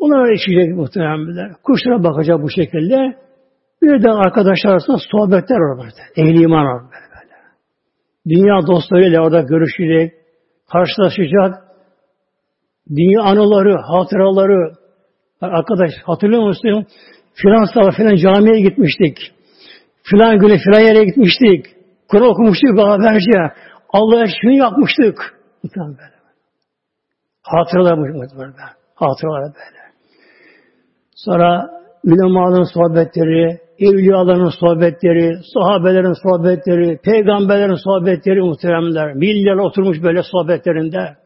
Bunlar 0.00 0.32
içecek 0.32 0.76
muhteremler. 0.76 1.52
Kuşlara 1.62 2.04
bakacak 2.04 2.42
bu 2.42 2.50
şekilde. 2.50 3.26
Bir 3.82 4.02
de 4.02 4.10
arkadaşlar 4.10 4.70
arasında 4.70 4.96
sohbetler 5.10 5.56
var. 5.56 5.92
Ehli 6.16 6.42
iman 6.42 6.66
var. 6.66 6.82
Dünya 8.28 8.66
dostlarıyla 8.66 9.22
orada 9.22 9.40
görüşecek, 9.40 10.12
karşılaşacak. 10.72 11.66
Dünya 12.90 13.22
anıları, 13.22 13.76
hatıraları. 13.82 14.72
Arkadaş 15.40 15.90
hatırlıyor 16.04 16.42
musun? 16.42 16.86
Filan 17.34 17.64
sabah 17.74 17.96
filan 17.96 18.16
camiye 18.16 18.60
gitmiştik. 18.60 19.18
Filan 20.02 20.38
güne 20.38 20.58
filan 20.58 20.80
yere 20.80 21.04
gitmiştik. 21.04 21.66
Kur'an 22.08 22.28
okumuştuk 22.28 22.76
beraberce. 22.76 23.54
Allah'a 23.88 24.26
şunu 24.40 24.52
yapmıştık. 24.52 25.40
Böyle. 25.76 26.16
Hatıralar 27.42 27.98
böyle. 27.98 28.52
Hatıralar 28.94 29.42
böyle. 29.42 29.82
Sonra 31.14 31.70
ulemaların 32.04 32.64
sohbetleri, 32.74 33.58
evliyaların 33.78 34.50
sohbetleri, 34.60 35.38
sahabelerin 35.54 36.14
sohbetleri, 36.22 36.98
peygamberlerin 37.04 37.78
sohbetleri 37.84 38.40
muhteremler. 38.40 39.14
Miller 39.14 39.56
oturmuş 39.56 40.02
böyle 40.02 40.22
sohbetlerinde. 40.22 41.16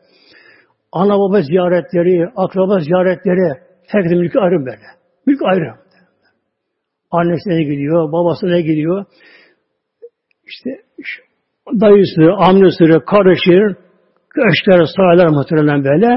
Ana 0.93 1.19
baba 1.19 1.43
ziyaretleri, 1.43 2.29
akraba 2.37 2.79
ziyaretleri. 2.81 3.61
Herkesin 3.87 4.19
mülkü 4.19 4.39
ayrı 4.39 4.67
böyle. 4.67 4.87
Mülk 5.27 5.43
ayrı. 5.43 5.75
Annesine 7.11 7.63
gidiyor, 7.63 8.13
babasına 8.13 8.61
gidiyor. 8.61 9.05
İşte 10.47 10.71
dayısı, 11.81 12.33
amcası 12.37 13.05
karışır, 13.07 13.77
köşkler, 14.31 14.87
saraylar 14.97 15.29
muhtemelen 15.29 15.85
böyle. 15.85 16.09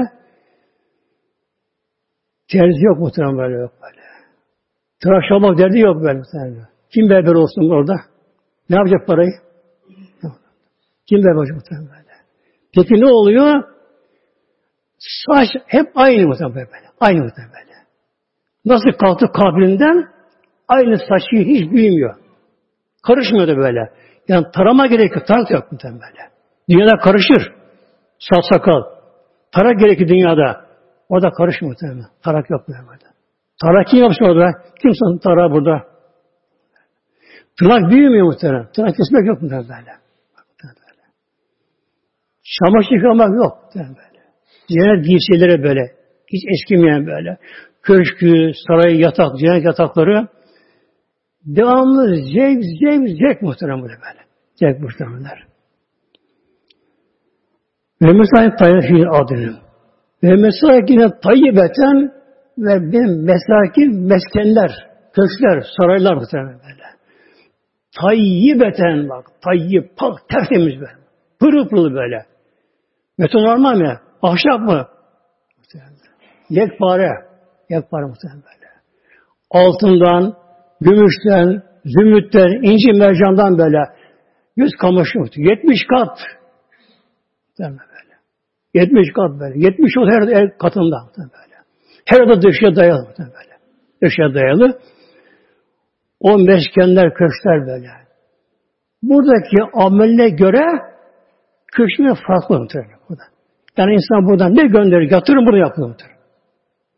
Terzi 2.52 2.84
yok 2.84 2.98
muhtemelen 2.98 3.38
böyle 3.38 3.54
yok 3.54 3.72
böyle. 3.82 4.03
Tıraş 5.04 5.24
olmak 5.32 5.58
derdi 5.58 5.78
yok 5.78 6.02
böyle 6.02 6.18
muhtemelen. 6.18 6.68
Kim 6.94 7.10
berber 7.10 7.34
olsun 7.34 7.70
orada? 7.70 7.96
Ne 8.70 8.76
yapacak 8.76 9.06
parayı? 9.06 9.30
Kim 11.08 11.18
berber 11.18 11.34
olacak 11.34 11.56
muhtemelen 11.56 11.88
böyle? 11.88 12.14
Peki 12.74 12.94
ne 13.00 13.06
oluyor? 13.06 13.64
Saç 14.98 15.48
hep 15.66 15.86
aynı 15.94 16.26
muhtemelen 16.26 16.56
böyle. 16.56 16.86
Aynı 17.00 17.22
muhtemelen 17.22 17.52
böyle. 17.52 17.74
Nasıl 18.64 18.98
kalktı 18.98 19.26
kabrinden 19.32 20.08
aynı 20.68 20.98
saçı 20.98 21.36
hiç 21.36 21.70
büyümüyor. 21.70 22.14
Karışmıyor 23.06 23.48
da 23.48 23.56
böyle. 23.56 23.92
Yani 24.28 24.46
tarama 24.54 24.86
gerekiyor. 24.86 25.26
Tarak 25.26 25.50
yok 25.50 25.72
muhtemelen 25.72 26.00
böyle. 26.00 26.30
Dünyada 26.68 26.98
karışır. 26.98 27.52
Saç 28.18 28.44
sakal. 28.52 28.82
Tarak 29.52 29.78
gerekiyor 29.78 30.08
dünyada. 30.08 30.64
Orada 31.08 31.30
karışmıyor 31.30 31.72
muhtemelen. 31.72 32.06
Tarak 32.22 32.50
yok 32.50 32.68
burada. 32.68 33.13
Tarak 33.62 33.86
kim 33.86 33.98
yapsın 33.98 34.24
orada? 34.24 34.50
Kimse 34.82 35.22
tarağı 35.22 35.50
burada. 35.50 35.82
Tırnak 37.58 37.90
büyümüyor 37.90 38.26
muhtemelen. 38.26 38.66
Tırnak 38.72 38.96
kesmek 38.96 39.26
yok 39.26 39.42
muhtemelen 39.42 39.68
böyle. 39.68 40.04
Çamaşır 42.58 42.90
yıkamak 42.90 43.36
yok. 43.36 43.58
Böyle. 43.74 44.24
Cennet 44.68 45.04
giysileri 45.04 45.62
böyle. 45.62 45.80
Hiç 46.32 46.44
eskimeyen 46.52 47.06
böyle. 47.06 47.38
Köşkü, 47.82 48.50
sarayı, 48.66 48.96
yatak, 48.96 49.38
cennet 49.38 49.64
yatakları 49.64 50.28
devamlı 51.46 52.16
zevk, 52.16 52.64
zevk, 52.80 53.08
zevk 53.08 53.42
muhtemelen 53.42 53.82
böyle 53.82 53.94
böyle. 53.94 54.24
Zevk 54.54 54.80
muhtemelenler. 54.80 55.44
Ve 58.02 58.12
mesela 58.12 58.56
tayyifin 58.56 59.22
adını. 59.22 59.56
Ve 60.22 60.36
mesela 60.36 60.80
yine 60.88 61.20
tayyibeten 61.22 62.12
ve 62.58 62.92
benim 62.92 63.24
mesakin 63.24 64.08
meskenler, 64.08 64.70
köşkler, 65.12 65.64
saraylar 65.78 66.14
muhtemelen 66.14 66.58
böyle. 66.58 66.84
Tayyibeten 68.00 69.08
bak, 69.08 69.26
tayyib, 69.44 69.84
pak, 69.96 70.28
tertemiz 70.28 70.80
böyle. 70.80 71.04
Pırıl 71.40 71.68
pırıl 71.68 71.94
böyle. 71.94 72.26
Beton 73.18 73.44
normal 73.44 73.76
mi? 73.78 73.98
Ahşap 74.22 74.60
mı? 74.60 74.88
Yekpare. 76.50 77.10
Yekpare 77.70 78.06
muhtemelen 78.06 78.42
böyle. 78.42 78.70
Altından, 79.50 80.34
gümüşten, 80.80 81.62
zümrütten, 81.84 82.62
inci 82.62 82.92
mercandan 82.92 83.58
böyle 83.58 83.78
yüz 84.56 84.72
kamışı. 84.80 85.18
70 85.36 85.78
kat. 85.90 86.18
Muhtemelen 87.48 87.78
böyle. 87.78 88.14
70 88.74 89.12
kat 89.12 89.40
böyle. 89.40 89.58
70 89.66 89.98
ot 89.98 90.12
her, 90.12 90.34
her 90.36 90.58
katında 90.58 90.96
böyle. 91.16 91.53
Her 92.04 92.20
oda 92.20 92.42
döşeye 92.42 92.76
dayalı 92.76 93.08
böyle. 93.18 93.54
Döşeye 94.02 94.34
dayalı. 94.34 94.78
O 96.20 96.38
meskenler, 96.38 97.14
köşkler 97.14 97.66
böyle. 97.66 97.88
Buradaki 99.02 99.56
ameline 99.74 100.28
göre 100.28 100.64
köşküne 101.72 102.14
farklı 102.26 102.60
muhtemelen. 102.60 102.98
Burada. 103.08 103.22
Yani 103.76 103.92
insan 103.94 104.26
buradan 104.26 104.56
ne 104.56 104.66
gönderir? 104.66 105.10
Yatırım 105.10 105.46
burada 105.46 105.58
yapılır. 105.58 105.96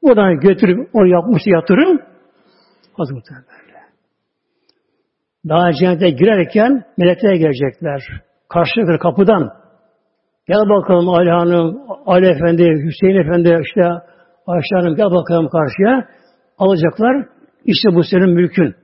Buradan 0.03 0.40
götürüp 0.40 0.88
onu 0.92 1.07
yapmış 1.07 1.42
yatırım 1.47 2.01
az 2.99 3.11
muhtemelen. 3.11 3.47
Daha 5.49 5.73
cennete 5.73 6.11
girerken 6.11 6.85
melekler 6.99 7.35
gelecekler. 7.35 8.03
Karşılıklı 8.49 8.99
kapıdan. 8.99 9.53
Gel 10.49 10.69
bakalım 10.69 11.09
Ali 11.09 11.31
Hanım, 11.31 11.81
Ali 12.07 12.27
Efendi, 12.27 12.62
Hüseyin 12.62 13.16
Efendi, 13.16 13.62
işte 13.62 13.83
Ayşe 14.47 14.75
Hanım 14.77 14.97
gel 14.97 15.11
bakalım 15.11 15.49
karşıya. 15.49 16.09
Alacaklar. 16.59 17.29
İşte 17.65 17.95
bu 17.95 18.03
senin 18.05 18.31
mülkün. 18.31 18.75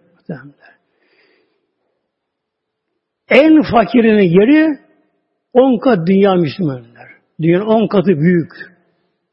En 3.28 3.62
fakirinin 3.62 4.40
yeri 4.40 4.78
on 5.52 5.78
kat 5.78 6.06
dünya 6.06 6.34
Müslümanlar. 6.34 7.08
Dünyanın 7.40 7.66
on 7.66 7.86
katı 7.86 8.08
büyük. 8.08 8.50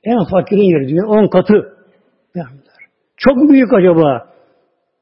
En 0.04 0.26
fakirin 0.32 0.62
yeri 0.62 0.90
dünyanın 0.90 1.10
on 1.10 1.28
katı. 1.28 1.78
Çok 3.18 3.50
büyük 3.50 3.74
acaba? 3.74 4.30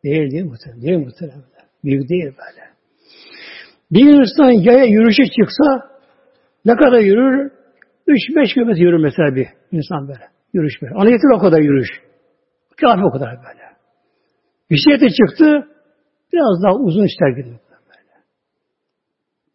Değil 0.04 0.32
değil 0.32 0.46
muhtemelen. 0.46 0.82
Değil 0.82 0.98
muhtemelen. 0.98 1.44
Büyük 1.84 2.10
değil 2.10 2.26
böyle. 2.26 2.68
Bir 3.92 4.20
insan 4.20 4.52
yaya 4.52 4.84
yürüyüşe 4.86 5.24
çıksa 5.26 5.90
ne 6.66 6.76
kadar 6.76 7.00
yürür? 7.00 7.52
3-5 8.08 8.54
kilometre 8.54 8.82
yürür 8.82 9.04
mesela 9.04 9.36
bir 9.36 9.48
insan 9.72 10.08
böyle. 10.08 10.37
Yürüyüş 10.54 10.82
böyle. 10.82 10.96
Ona 10.96 11.10
yeter 11.10 11.36
o 11.36 11.40
kadar 11.40 11.60
yürüyüş. 11.60 11.90
Kafi 12.82 13.04
o 13.04 13.12
kadar 13.12 13.30
böyle. 13.30 13.68
Bisiklete 14.72 15.10
çıktı, 15.10 15.68
biraz 16.34 16.64
daha 16.64 16.74
uzun 16.76 17.04
ister 17.04 17.30
gidiyor. 17.30 17.60
Böyle. 17.70 18.14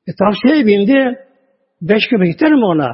E 0.06 0.12
tavsiye 0.18 0.66
bindi, 0.66 1.18
5 1.82 2.08
kilometre 2.08 2.32
gider 2.32 2.52
mi 2.52 2.64
ona? 2.64 2.90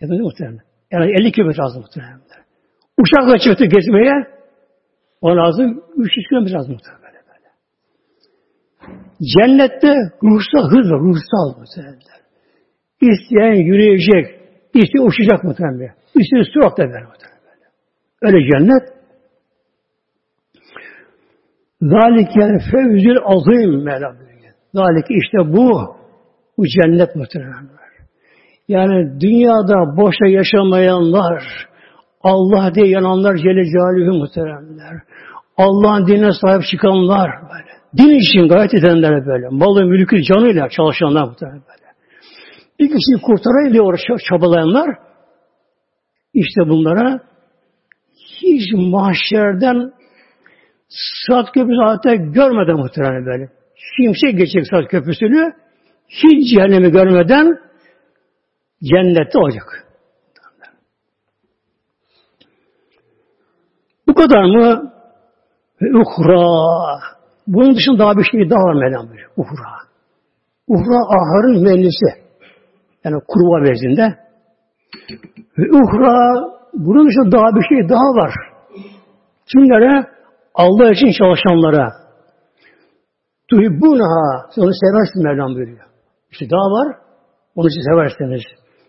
Ya 0.00 0.08
da 0.08 0.14
muhtemelen. 0.14 0.64
Yani 0.92 1.12
50 1.20 1.32
kilometre 1.32 1.62
lazım 1.62 1.80
muhtemelen. 1.82 2.20
Uçakla 2.98 3.38
çıktı 3.38 3.64
gezmeye, 3.64 4.14
ona 5.20 5.36
lazım 5.42 5.84
300 5.96 6.28
kilometre 6.28 6.54
lazım 6.54 6.72
muhtemelen. 6.72 7.22
Böyle. 7.28 7.50
Cennette 9.34 9.94
ruhsal 10.22 10.70
hız 10.70 10.90
var, 10.92 11.00
ruhsal 11.00 11.60
muhtemelen. 11.60 11.98
İsteyen 13.00 13.54
yürüyecek, 13.54 14.40
isteyen 14.74 15.06
uçacak 15.06 15.44
muhtemelen. 15.44 15.94
İsteyen 16.14 16.42
sürat 16.52 16.78
da 16.78 16.82
ver 16.82 17.02
muhtemelen. 17.02 17.23
Öyle 18.24 18.38
cennet. 18.50 18.82
Zalike 21.80 22.58
fevzül 22.70 23.18
azim 23.24 23.84
Mevla 23.84 24.14
Zalike 24.74 25.14
işte 25.14 25.38
bu. 25.52 25.96
Bu 26.58 26.64
cennet 26.66 27.16
muhtemelen. 27.16 27.68
Yani 28.68 29.20
dünyada 29.20 29.96
boşa 29.96 30.26
yaşamayanlar, 30.26 31.42
Allah 32.22 32.74
diye 32.74 32.86
yananlar 32.88 33.36
Celle 33.36 33.64
Celaluhu 33.64 34.18
muhteremler. 34.18 35.02
Allah'ın 35.56 36.06
dinine 36.06 36.32
sahip 36.32 36.62
çıkanlar 36.70 37.30
böyle. 37.42 37.74
Din 37.96 38.18
için 38.18 38.48
gayet 38.48 38.74
edenler 38.74 39.26
böyle. 39.26 39.48
Malı, 39.48 39.84
mülkü, 39.84 40.22
canıyla 40.22 40.68
çalışanlar 40.68 41.24
muhterem 41.24 41.62
böyle. 41.68 41.88
Bir 42.78 42.86
kişiyi 42.86 43.22
kurtarayım 43.22 43.72
diye 43.72 43.82
çabalayanlar 44.28 44.90
işte 46.34 46.60
bunlara 46.68 47.20
hiç 48.42 48.72
mahşerden 48.72 49.92
Sırat 50.88 51.52
Köprüsü 51.52 51.82
hatta 51.82 52.14
görmeden 52.14 52.76
muhtemelen 52.76 53.26
böyle. 53.26 53.48
Şimşek 53.96 54.38
geçecek 54.38 54.66
Sırat 54.66 54.90
Köprüsü'nü 54.90 55.52
hiç 56.08 56.54
cehennemi 56.54 56.90
görmeden 56.90 57.58
cennette 58.82 59.38
olacak. 59.38 59.84
Bu 64.08 64.14
kadar 64.14 64.44
mı? 64.44 64.92
Uhra. 65.80 67.00
Bunun 67.46 67.74
dışında 67.74 67.98
daha 67.98 68.16
bir 68.16 68.24
şey 68.24 68.50
daha 68.50 68.64
var 68.64 68.74
Mevlam. 68.74 69.08
Uhra. 69.36 69.70
Uhra 70.68 70.98
ahırın 71.08 71.62
müellisi. 71.62 72.24
Yani 73.04 73.20
kurva 73.28 73.64
bezinde. 73.64 74.18
Ve 75.58 75.62
uhra 75.72 76.54
bunun 76.74 77.08
dışında 77.08 77.32
daha 77.32 77.56
bir 77.56 77.64
şey 77.68 77.88
daha 77.88 78.08
var. 78.22 78.32
Kimlere? 79.52 80.06
Allah 80.54 80.90
için 80.90 81.12
çalışanlara. 81.18 81.88
Tuhibbunaha. 83.50 84.46
Onu 84.56 84.70
seversin 84.82 85.22
Mevlam 85.22 85.54
buyuruyor. 85.54 85.86
İşte 86.30 86.50
daha 86.50 86.66
var. 86.76 86.96
Onu 87.54 87.70
siz 87.70 87.84
severseniz. 87.90 88.42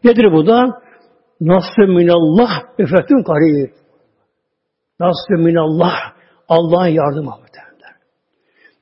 Nedir 0.04 0.32
bu 0.34 0.48
da? 0.48 0.66
Nasr 1.42 1.80
minallah 1.80 2.50
ve 2.80 2.86
fethün 2.86 3.24
karib. 3.24 3.72
Nasr 5.00 5.32
minallah. 5.32 5.96
Allah'ın 6.50 6.88
yardımı 6.88 7.30
muhtemelen. 7.30 7.96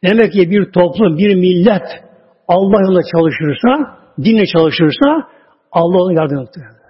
Demek 0.04 0.34
ki 0.34 0.52
bir 0.52 0.72
toplum, 0.72 1.18
bir 1.18 1.36
millet 1.36 2.04
Allah 2.48 2.82
yolunda 2.82 3.02
çalışırsa, 3.16 3.98
dinle 4.24 4.46
çalışırsa 4.46 5.28
Allah'ın 5.72 6.16
yardımı 6.16 6.42
muhtemelen. 6.42 6.83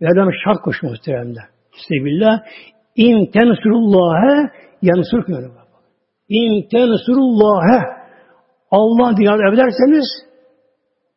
Mevlam 0.00 0.30
şart 0.44 0.62
koşuyor 0.62 0.92
muhtemelen. 0.92 1.34
Sebillah. 1.88 2.40
İn 2.96 3.30
tensurullâhe 3.30 4.50
yansurkum. 4.82 5.52
İn 6.28 6.68
tensurullâhe 6.68 8.00
Allah 8.70 9.16
diye 9.16 9.30
yardım 9.30 9.54
ederseniz 9.54 10.06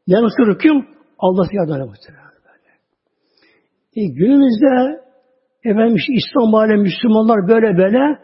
yansurkum 0.08 0.88
Allah 1.20 1.48
yardım 1.52 1.76
eder 1.76 1.86
muhtemelen. 1.86 2.24
E, 3.96 4.02
günümüzde 4.06 5.04
efendim 5.64 5.96
İslam 5.96 6.56
alem 6.56 6.82
Müslümanlar 6.82 7.48
böyle 7.48 7.78
böyle 7.78 8.20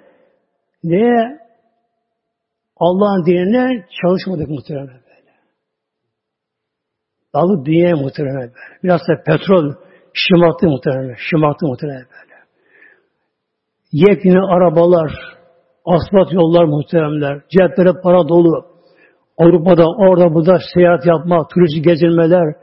ne 0.84 1.40
Allah'ın 2.78 3.26
dinine 3.26 3.86
çalışmadık 4.02 4.50
muhtemelen 4.50 4.88
böyle. 4.88 5.32
Dalı 7.34 7.66
dünyaya 7.66 7.96
muhtemelen 7.96 8.36
böyle. 8.36 8.54
Biraz 8.84 9.02
da 9.02 9.24
petrol 9.26 9.74
şımarttı 10.14 10.68
muhtemelen. 10.68 11.16
Şımarttı 11.18 11.66
muhtemelen 11.66 12.06
böyle. 12.12 12.36
Yepyeni 13.92 14.42
arabalar, 14.42 15.12
asfalt 15.86 16.34
yollar 16.34 16.64
muhteremler, 16.64 17.42
ceplere 17.50 17.94
para 18.04 18.28
dolu. 18.28 18.66
Avrupa'da, 19.38 19.86
orada, 19.88 20.34
burada 20.34 20.60
seyahat 20.74 21.06
yapma, 21.06 21.48
turistik 21.48 21.84
gezilmeler. 21.84 22.56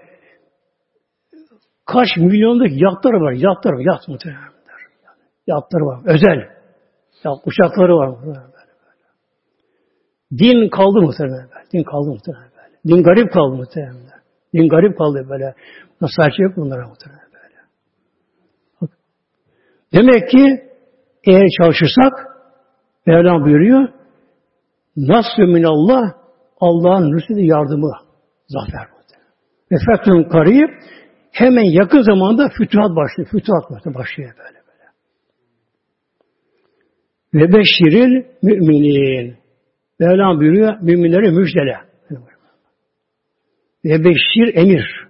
Kaç 1.87 2.09
milyonluk 2.17 2.69
yatlar 2.71 3.13
var, 3.13 3.33
yatlar 3.33 3.73
var, 3.73 3.81
yat 3.81 4.09
muhteremler. 4.09 4.51
Yatlar 5.47 5.81
var, 5.81 6.01
özel. 6.05 6.57
Ya, 7.25 7.33
uçakları 7.45 7.97
var. 7.97 8.27
Böyle. 8.27 8.39
Din 10.33 10.69
kaldı 10.69 11.01
muhtemelen. 11.01 11.49
Din 11.73 11.83
kaldı 11.83 12.09
muhtemelen. 12.11 12.51
Din 12.87 13.03
garip 13.03 13.33
kaldı 13.33 13.57
muhtemelen. 13.57 13.97
Din 14.55 14.69
garip 14.69 14.99
kaldı 14.99 15.27
böyle. 15.31 15.55
Nasıl 16.01 16.23
şey 16.37 16.57
bunlara 16.57 16.81
böyle. 16.81 17.26
Demek 19.93 20.31
ki 20.31 20.63
eğer 21.25 21.47
çalışırsak 21.61 22.13
Mevlam 23.07 23.45
buyuruyor 23.45 23.89
Nasr 24.97 25.39
minallah 25.39 26.03
Allah'ın 26.61 27.13
rüsülü 27.13 27.41
yardımı 27.41 27.93
zafer 28.49 28.97
ve 29.73 29.77
fethün 29.87 30.29
karib 30.29 30.69
hemen 31.33 31.65
yakın 31.65 32.03
zamanda 32.03 32.49
fütuhat 32.59 32.91
başlıyor. 32.97 33.29
Fütuhat 33.31 33.95
başlıyor 33.95 34.35
böyle 34.39 34.59
böyle. 34.69 34.87
Ve 37.35 37.53
beşiril 37.53 38.25
müminin. 38.43 39.37
Mevlam 40.01 40.41
buyuruyor 40.41 40.81
müminleri 40.81 41.31
müjdele. 41.31 41.77
Ve 43.85 44.05
beşir 44.05 44.55
emir. 44.55 45.07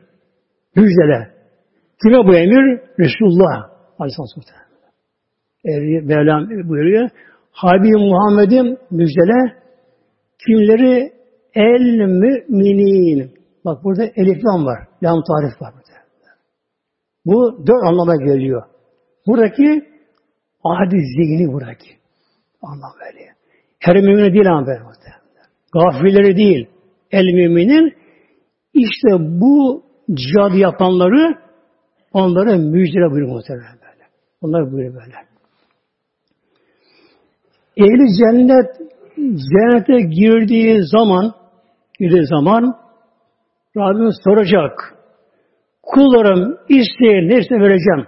Müjdele. 0.77 1.31
Kime 2.03 2.19
bu 2.19 2.35
emir? 2.35 2.81
Resulullah 2.99 3.71
Aleyhisselam 3.99 4.66
Mevlam 6.03 6.69
buyuruyor. 6.69 7.09
Habib 7.53 7.95
Muhammed'in 7.95 8.79
müjdele 8.91 9.55
kimleri 10.47 11.13
el 11.55 12.07
müminin. 12.07 13.31
Bak 13.65 13.85
burada 13.85 14.05
elif 14.05 14.45
lam 14.45 14.67
var. 14.67 14.79
Lam 15.03 15.23
tarif 15.23 15.63
var 15.63 15.73
burada. 15.75 15.97
Bu 17.27 17.67
dört 17.67 17.85
anlama 17.85 18.17
geliyor. 18.17 18.63
Buradaki 19.27 19.85
adi 20.65 20.97
zihni 20.97 21.53
buradaki. 21.53 21.91
Anlam 22.63 22.93
veriyor. 23.01 23.35
Her 23.79 23.97
mümine 23.97 24.33
değil 24.33 24.53
ama 24.53 24.67
ben 24.67 24.79
Gafilleri 25.73 26.37
değil. 26.37 26.69
El 27.11 27.25
müminin 27.25 27.95
işte 28.75 29.09
bu 29.41 29.83
cihadı 30.15 30.57
yapanları 30.57 31.39
onlara 32.13 32.57
müjdele 32.57 33.11
buyuruyor 33.11 33.35
muhtemelen 33.35 33.73
böyle. 33.73 34.05
Onlar 34.41 34.73
buyuruyor 34.73 34.95
böyle. 34.95 35.15
Ehli 37.77 38.07
cennet 38.19 38.71
cennete 39.17 40.01
girdiği 40.01 40.83
zaman 40.87 41.35
girdiği 42.01 42.27
zaman 42.27 42.77
Rabbimiz 43.77 44.15
soracak. 44.25 44.95
Kullarım 45.83 46.59
isteyin 46.69 47.29
neyse 47.29 47.55
vereceğim. 47.55 48.07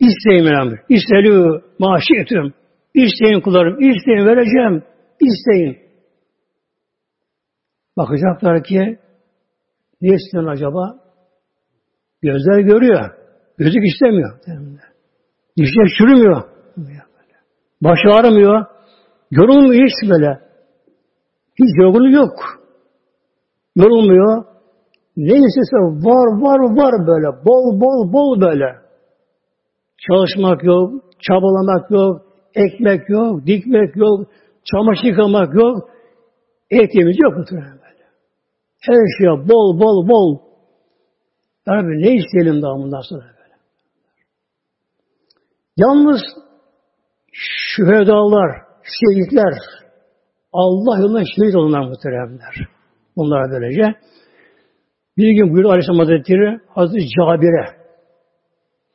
İsteyin 0.00 0.44
Mevlam. 0.44 0.78
İstelü 0.88 1.62
maaşiyetim. 1.78 2.54
İsteyin 2.94 3.40
kullarım. 3.40 3.80
isteyin 3.80 4.26
vereceğim. 4.26 4.82
İsteyin. 5.20 5.78
Bakacaklar 7.96 8.64
ki 8.64 8.98
ne 10.00 10.14
istiyorsun 10.14 10.50
acaba? 10.50 10.98
Gözler 12.22 12.58
görüyor. 12.58 13.10
Gözük 13.58 13.82
istemiyor. 13.86 14.38
Dişler 15.56 15.88
çürümüyor. 15.98 16.42
Baş 17.84 17.98
ağrımıyor. 18.06 18.66
Yorulmuyor 19.30 19.86
hiç 19.86 20.10
böyle. 20.10 20.40
Hiç 21.58 21.70
yorgunluk 21.78 22.14
yok. 22.14 22.32
Yorulmuyor. 23.76 24.44
Ne 25.16 25.34
istese 25.34 25.76
var 25.76 26.40
var 26.42 26.60
var 26.76 27.06
böyle. 27.06 27.44
Bol 27.44 27.80
bol 27.80 28.12
bol 28.12 28.40
böyle. 28.40 28.64
Çalışmak 30.08 30.64
yok. 30.64 30.90
Çabalamak 31.28 31.90
yok. 31.90 32.22
Ekmek 32.54 33.08
yok. 33.08 33.46
Dikmek 33.46 33.96
yok. 33.96 34.28
Çamaşır 34.64 35.04
yıkamak 35.04 35.54
yok. 35.54 35.90
Eğitimimiz 36.70 37.16
yok 37.24 37.36
muhtemelen 37.36 37.72
böyle. 37.72 38.04
Her 38.80 39.06
şey 39.18 39.48
bol 39.48 39.80
bol 39.80 40.08
bol. 40.08 40.38
Yani 41.66 42.02
ne 42.02 42.14
isteyelim 42.14 42.62
daha 42.62 42.74
bundan 42.74 43.00
sonra 43.00 43.22
böyle. 43.22 43.56
Yalnız 45.76 46.20
şühedalar, 47.32 48.50
şehitler, 48.82 49.54
Allah 50.52 50.98
yolunda 50.98 51.22
şehit 51.36 51.54
olanlar 51.54 51.88
muhteremler. 51.88 52.68
Bunlara 53.16 53.50
böylece. 53.50 53.94
Bir 55.16 55.30
gün 55.30 55.52
buyurdu 55.52 55.68
Aleyhisselam 55.68 55.98
Hazretleri 55.98 56.60
Hazreti 56.68 57.06
Cabir'e 57.08 57.82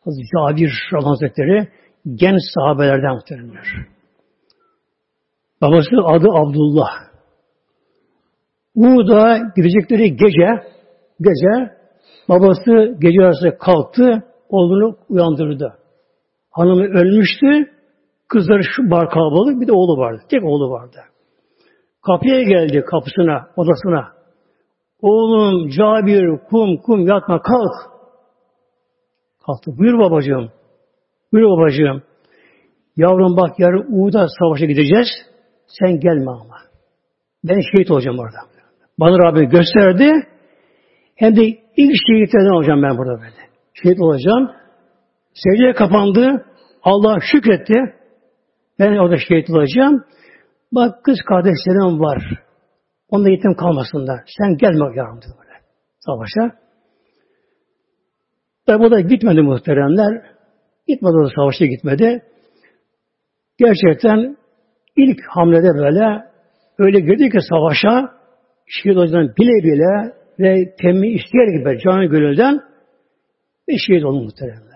Hazreti 0.03 0.27
Cabir 0.33 0.71
Hazretleri 1.03 1.67
genç 2.15 2.41
sahabelerden 2.55 3.15
muhteremler. 3.15 3.65
Babası 5.61 5.95
adı 6.05 6.27
Abdullah. 6.29 6.89
Uğur'da 8.75 9.39
gidecekleri 9.55 10.15
gece 10.15 10.49
gece 11.19 11.77
babası 12.29 12.97
gece 12.99 13.21
arası 13.21 13.57
kalktı 13.57 14.23
oğlunu 14.49 14.97
uyandırdı. 15.09 15.73
Hanımı 16.51 16.83
ölmüştü. 16.83 17.76
Kızları 18.29 18.63
şu 18.63 18.91
bar 18.91 19.09
kalabalık 19.09 19.61
bir 19.61 19.67
de 19.67 19.71
oğlu 19.71 19.97
vardı. 19.97 20.21
Tek 20.29 20.43
oğlu 20.43 20.71
vardı. 20.71 20.97
Kapıya 22.05 22.43
geldi 22.43 22.85
kapısına, 22.85 23.47
odasına. 23.55 24.17
Oğlum 25.01 25.69
Cabir 25.69 26.37
kum 26.49 26.77
kum 26.77 27.07
yatma 27.07 27.41
kalk. 27.41 27.97
Kalktı. 29.45 29.71
Buyur 29.77 29.99
babacığım. 29.99 30.51
Buyur 31.33 31.49
babacığım. 31.49 32.03
Yavrum 32.97 33.37
bak 33.37 33.59
yarın 33.59 33.85
Uğur'da 33.89 34.27
savaşa 34.39 34.65
gideceğiz. 34.65 35.07
Sen 35.67 35.99
gelme 35.99 36.31
ama. 36.31 36.57
Ben 37.43 37.59
şehit 37.71 37.91
olacağım 37.91 38.19
orada. 38.19 38.37
Bana 38.99 39.17
Rabbi 39.17 39.45
gösterdi. 39.45 40.27
Hem 41.15 41.35
de 41.35 41.43
ilk 41.77 41.95
şehitlerden 42.07 42.55
olacağım 42.55 42.83
ben 42.83 42.97
burada 42.97 43.21
böyle. 43.21 43.49
Şehit 43.73 44.01
olacağım. 44.01 44.51
Secdeye 45.33 45.73
kapandı. 45.73 46.45
Allah 46.83 47.19
şükretti. 47.31 47.73
Ben 48.79 48.97
orada 48.97 49.17
şehit 49.17 49.49
olacağım. 49.49 50.03
Bak 50.71 51.03
kız 51.03 51.17
kardeşlerim 51.29 51.99
var. 51.99 52.23
Onda 53.09 53.29
yetim 53.29 53.55
kalmasınlar. 53.55 54.19
Sen 54.37 54.57
gelme 54.57 54.85
yardım 54.95 55.31
böyle. 55.39 55.59
Savaşa. 55.99 56.57
Tabi 58.65 58.83
bu 58.83 58.91
da 58.91 58.99
gitmedi 58.99 59.41
muhteremler. 59.41 60.21
Gitmedi 60.87 61.13
o 61.13 61.25
da 61.25 61.29
savaşa 61.35 61.65
gitmedi. 61.65 62.23
Gerçekten 63.57 64.37
ilk 64.95 65.19
hamlede 65.29 65.67
böyle 65.67 66.23
öyle 66.77 66.99
girdi 66.99 67.29
ki 67.29 67.37
savaşa 67.49 68.11
şehit 68.67 68.97
olacağını 68.97 69.35
bile 69.37 69.63
bile 69.63 70.13
ve 70.39 70.75
temmi 70.75 71.07
isteyer 71.07 71.47
gibi 71.59 71.79
canı 71.83 72.05
gönülden 72.05 72.59
ve 73.69 73.77
şehit 73.87 74.05
oldu 74.05 74.23
muhteremler. 74.23 74.66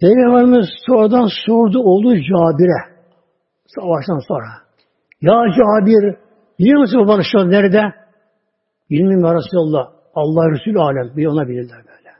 Peygamberimiz 0.00 0.66
sonradan 0.86 1.28
sordu 1.46 1.78
oldu 1.78 2.14
Cabir'e 2.14 2.80
savaştan 3.66 4.18
sonra. 4.28 4.46
Ya 5.20 5.34
Cabir 5.56 6.16
biliyor 6.58 6.80
musun 6.80 7.00
babanı 7.00 7.22
şu 7.32 7.38
an 7.38 7.50
nerede? 7.50 7.82
Bilmiyorum 8.90 9.38
Resulullah. 9.38 9.88
Allah 10.14 10.50
Resulü 10.50 10.80
alem. 10.80 11.16
Bir 11.16 11.26
ona 11.26 11.48
bilirler 11.48 11.78
böyle. 11.78 12.10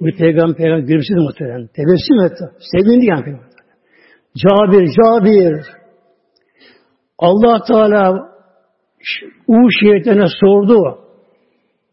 Bu 0.00 0.18
peygamber 0.18 0.56
peygamber 0.56 0.78
gülümsedi 0.78 1.20
muhtemelen. 1.20 1.66
Tebessüm 1.66 2.20
etti. 2.26 2.44
Sevindi 2.72 3.06
yani. 3.06 3.40
Cabir, 4.36 4.90
Cabir. 4.96 5.66
Allah 7.18 7.62
Teala 7.68 8.36
Uğur 9.48 9.70
şehitlerine 9.80 10.26
sordu. 10.40 10.98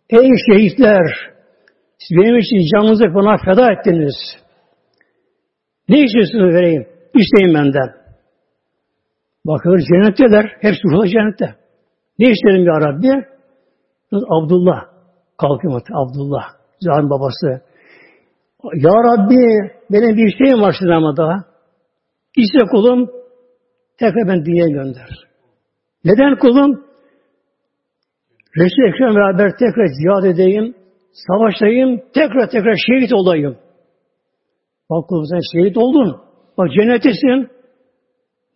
Ey 0.10 0.30
şehitler! 0.52 1.34
Siz 1.98 2.18
benim 2.18 2.38
için 2.38 2.58
canınızı 2.76 3.04
bana 3.16 3.38
feda 3.38 3.72
ettiniz. 3.72 4.43
Ne 5.90 6.04
istiyorsunuz 6.04 6.54
vereyim? 6.56 6.88
İsteyin 7.14 7.54
benden. 7.54 7.90
Bakıyor 9.46 9.80
cennetteler. 9.80 10.46
Hepsi 10.62 10.82
ruhla 10.84 11.08
cennette. 11.08 11.56
Ne 12.20 12.30
istedim 12.32 12.66
ya 12.66 12.82
Rabbi? 12.82 13.26
Abdullah. 14.12 14.82
Kalkıyor 15.38 15.82
Abdullah. 15.94 16.44
Zalim 16.80 17.10
babası. 17.10 17.62
Ya 18.74 18.92
Rabbi 18.92 19.72
benim 19.92 20.18
bir 20.18 20.32
isteğim 20.32 20.62
var 20.62 20.76
sizden 20.80 20.94
ama 20.94 21.18
daha. 21.18 21.46
İste 22.38 22.66
kulum 22.72 23.10
tekrar 24.00 24.28
ben 24.28 24.46
dünyaya 24.46 24.70
gönder. 24.70 25.10
Neden 26.06 26.40
kulum? 26.40 26.84
Resul-i 28.58 28.90
Ekrem 28.90 29.16
beraber 29.16 29.52
tekrar 29.60 29.88
cihad 29.88 30.24
edeyim, 30.24 30.76
savaştayım, 31.12 32.02
tekrar 32.14 32.50
tekrar 32.50 32.76
şehit 32.88 33.14
olayım. 33.14 33.58
Bak 34.90 35.10
sen 35.30 35.40
şehit 35.54 35.78
oldun. 35.78 36.22
Bak 36.58 36.68
cennettesin. 36.72 37.50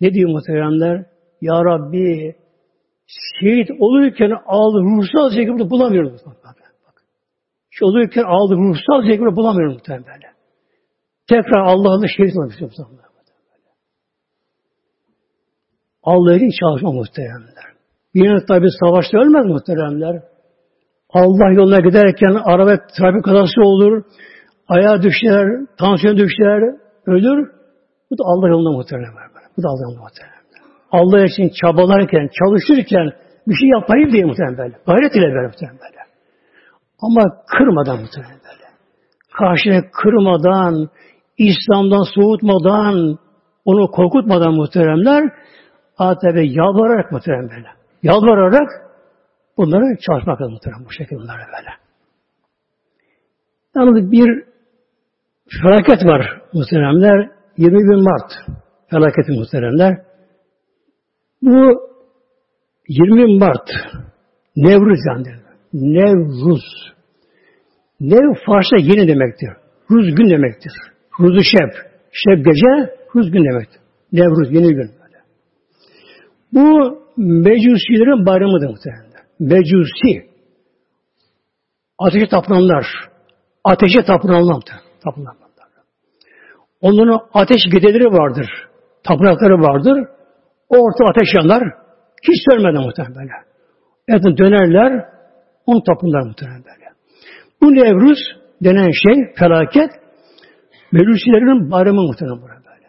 Ne 0.02 0.14
diyor 0.14 0.30
muhteremler? 0.30 1.06
Ya 1.42 1.54
Rabbi 1.54 2.36
şehit 3.40 3.70
olurken 3.80 4.32
aldı 4.46 4.78
ruhsal 4.78 5.30
zevkimi 5.30 5.70
bulamıyorum. 5.70 6.14
Bak, 6.26 6.36
bak, 6.44 6.56
bak. 6.88 7.04
Şu 7.70 7.86
olurken 7.86 8.24
aldı 8.24 8.54
ruhsal 8.56 9.02
zevkimi 9.08 9.36
bulamıyorum 9.36 9.74
muhtemelen. 9.74 10.34
Tekrar 11.30 11.62
Allah'la 11.62 12.08
şehit 12.18 12.38
olmak 12.38 12.52
istiyorum. 12.52 13.00
Allah 16.04 16.36
için 16.36 16.52
çalışma 16.60 16.92
muhteremler. 16.92 17.68
Yine 18.14 18.46
tabi 18.46 18.68
savaşta 18.80 19.18
ölmez 19.18 19.46
muhteremler. 19.46 20.24
Allah 21.10 21.52
yoluna 21.52 21.80
giderken 21.80 22.42
araba 22.46 22.78
trafik 22.98 23.24
kazası 23.26 23.62
olur, 23.62 24.04
ayağa 24.68 25.02
düşer, 25.02 25.48
tansiyon 25.78 26.18
düşer, 26.18 26.62
ölür. 27.06 27.52
Bu 28.12 28.18
da 28.18 28.24
Allah 28.26 28.48
yolunda 28.50 28.72
muhteremler. 28.72 29.28
Bu 29.58 29.64
da 29.64 29.68
Allah 29.68 29.82
yolunda 29.84 30.02
muhteremler. 30.02 30.38
Allah 30.92 31.26
için 31.26 31.52
çabalarken, 31.62 32.30
çalışırken 32.40 33.12
bir 33.48 33.56
şey 33.56 33.70
yapayım 33.70 34.12
diye 34.12 34.26
muhterem 34.26 34.58
böyle. 34.58 34.76
Gayret 34.88 35.16
ile 35.16 35.34
böyle 35.34 35.48
muhterem 35.48 35.76
böyle. 35.76 35.98
Ama 37.02 37.22
kırmadan 37.58 38.02
muhterem 38.02 38.30
böyle. 38.30 38.68
Karşına 39.38 39.82
kırmadan, 39.92 40.90
İslam'dan 41.38 42.04
soğutmadan, 42.16 43.20
onu 43.66 43.92
korkutmadan 43.92 44.54
muhteremler, 44.54 45.24
adeta 45.98 46.42
yalvararak 46.42 47.12
muhterem 47.12 47.50
böyle. 47.50 47.68
Yalvararak 48.04 48.70
bunları 49.58 49.98
çalışmak 50.08 50.42
lazım 50.42 50.54
muhterem 50.54 50.86
bu 50.86 50.92
şekilde 50.92 51.20
bunlara 51.20 51.38
böyle. 51.58 51.70
Yalnız 53.76 54.12
bir 54.12 54.44
felaket 55.62 56.06
var 56.06 56.42
muhteremler. 56.54 57.30
21 57.58 57.96
Mart 57.96 58.32
felaketi 58.90 59.32
muhteremler. 59.32 59.98
Bu 61.42 61.88
20 62.88 63.40
Mart 63.40 63.70
Nevruz 64.56 65.00
yani. 65.08 65.28
Nevruz. 65.74 66.64
Nev 68.00 68.34
Farsça 68.46 68.78
yeni 68.80 69.08
demektir. 69.08 69.50
Ruz 69.92 70.16
gün 70.16 70.30
demektir. 70.30 70.72
Ruzu 71.20 71.44
şeb. 71.44 71.72
Şeb 72.12 72.46
gece, 72.46 72.96
ruz 73.16 73.32
gün 73.32 73.46
demektir. 73.46 73.82
Nevruz 74.12 74.52
yeni 74.52 74.68
gün. 74.68 74.92
Böyle. 75.00 75.18
Bu 76.54 76.98
Mecusilerin 77.18 78.26
bayramıdır 78.26 78.68
muhtemelen. 78.68 79.12
Mecusi. 79.40 80.30
Ateşe 82.00 82.28
tapınanlar. 82.28 82.86
Ateşe 83.64 84.06
tapınanlar. 84.06 84.62
Tapınanlar. 85.04 85.48
Onların 86.82 87.20
ateş 87.34 87.62
gideleri 87.72 88.06
vardır. 88.06 88.48
Tapınakları 89.04 89.54
vardır. 89.54 90.08
Orta 90.70 91.06
ateş 91.06 91.30
yanar. 91.38 91.64
Hiç 92.24 92.36
sönmeden 92.50 92.82
muhtemelen 92.82 93.16
böyle. 93.16 93.32
Etin 94.08 94.38
dönerler. 94.38 95.06
Onu 95.66 95.84
tapınlar 95.84 96.22
muhtemelen 96.22 96.64
böyle. 96.64 96.86
Bu 97.62 97.72
Nevruz 97.76 98.20
denen 98.64 98.92
şey, 98.92 99.34
felaket, 99.36 99.92
Melusilerin 100.92 101.72
bayramı 101.72 102.02
muhtemelen 102.02 102.42
burada 102.42 102.56
böyle. 102.56 102.88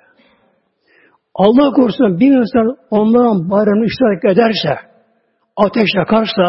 Allah 1.35 1.73
korusun 1.73 2.21
bir 2.21 2.39
insan 2.39 2.77
onların 2.91 3.51
bayramını 3.51 3.87
iştirak 3.87 4.25
ederse, 4.25 4.81
ateş 5.57 5.89
yakarsa, 5.97 6.45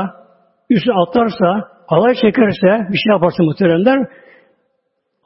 üstüne 0.69 0.93
atlarsa, 0.93 1.67
alay 1.87 2.13
çekerse, 2.13 2.91
bir 2.91 2.97
şey 2.97 3.11
yaparsa 3.13 3.43
muhteremler, 3.43 4.07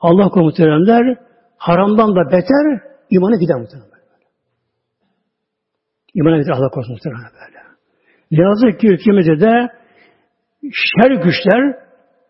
Allah 0.04 0.30
korusun 0.30 0.46
muhteremler, 0.46 1.18
haramdan 1.58 2.16
da 2.16 2.32
beter, 2.32 2.66
imanı 3.10 3.40
gider 3.40 3.56
muhteremler. 3.56 4.00
İman 6.14 6.34
eder 6.34 6.52
Allah 6.52 6.70
korusun 6.70 6.94
muhtemelen 6.94 7.32
böyle. 7.40 7.60
Yazık 8.32 8.80
ki 8.80 8.88
ülkemizde 8.88 9.40
de 9.40 9.70
şer 10.72 11.12
güçler 11.12 11.76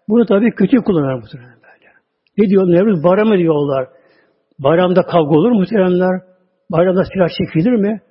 bunu 0.10 0.26
tabii 0.26 0.52
kötü 0.52 0.78
kullanır 0.78 1.14
muhtemelen 1.14 1.56
böyle. 1.56 1.90
Ne 2.38 2.50
diyor 2.50 2.64
Nevruz? 2.68 3.04
Bayram 3.04 3.38
diyorlar. 3.38 3.88
Bayramda 4.60 5.02
kavga 5.02 5.36
olur 5.36 5.52
mu 5.52 5.60
muhteremler? 5.60 6.22
Bayramda 6.72 7.04
silah 7.04 7.28
çekilir 7.38 7.72
mi? 7.72 8.02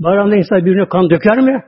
Bayramda 0.00 0.36
insan 0.36 0.64
birine 0.64 0.88
kan 0.88 1.10
döker 1.10 1.38
mi? 1.40 1.62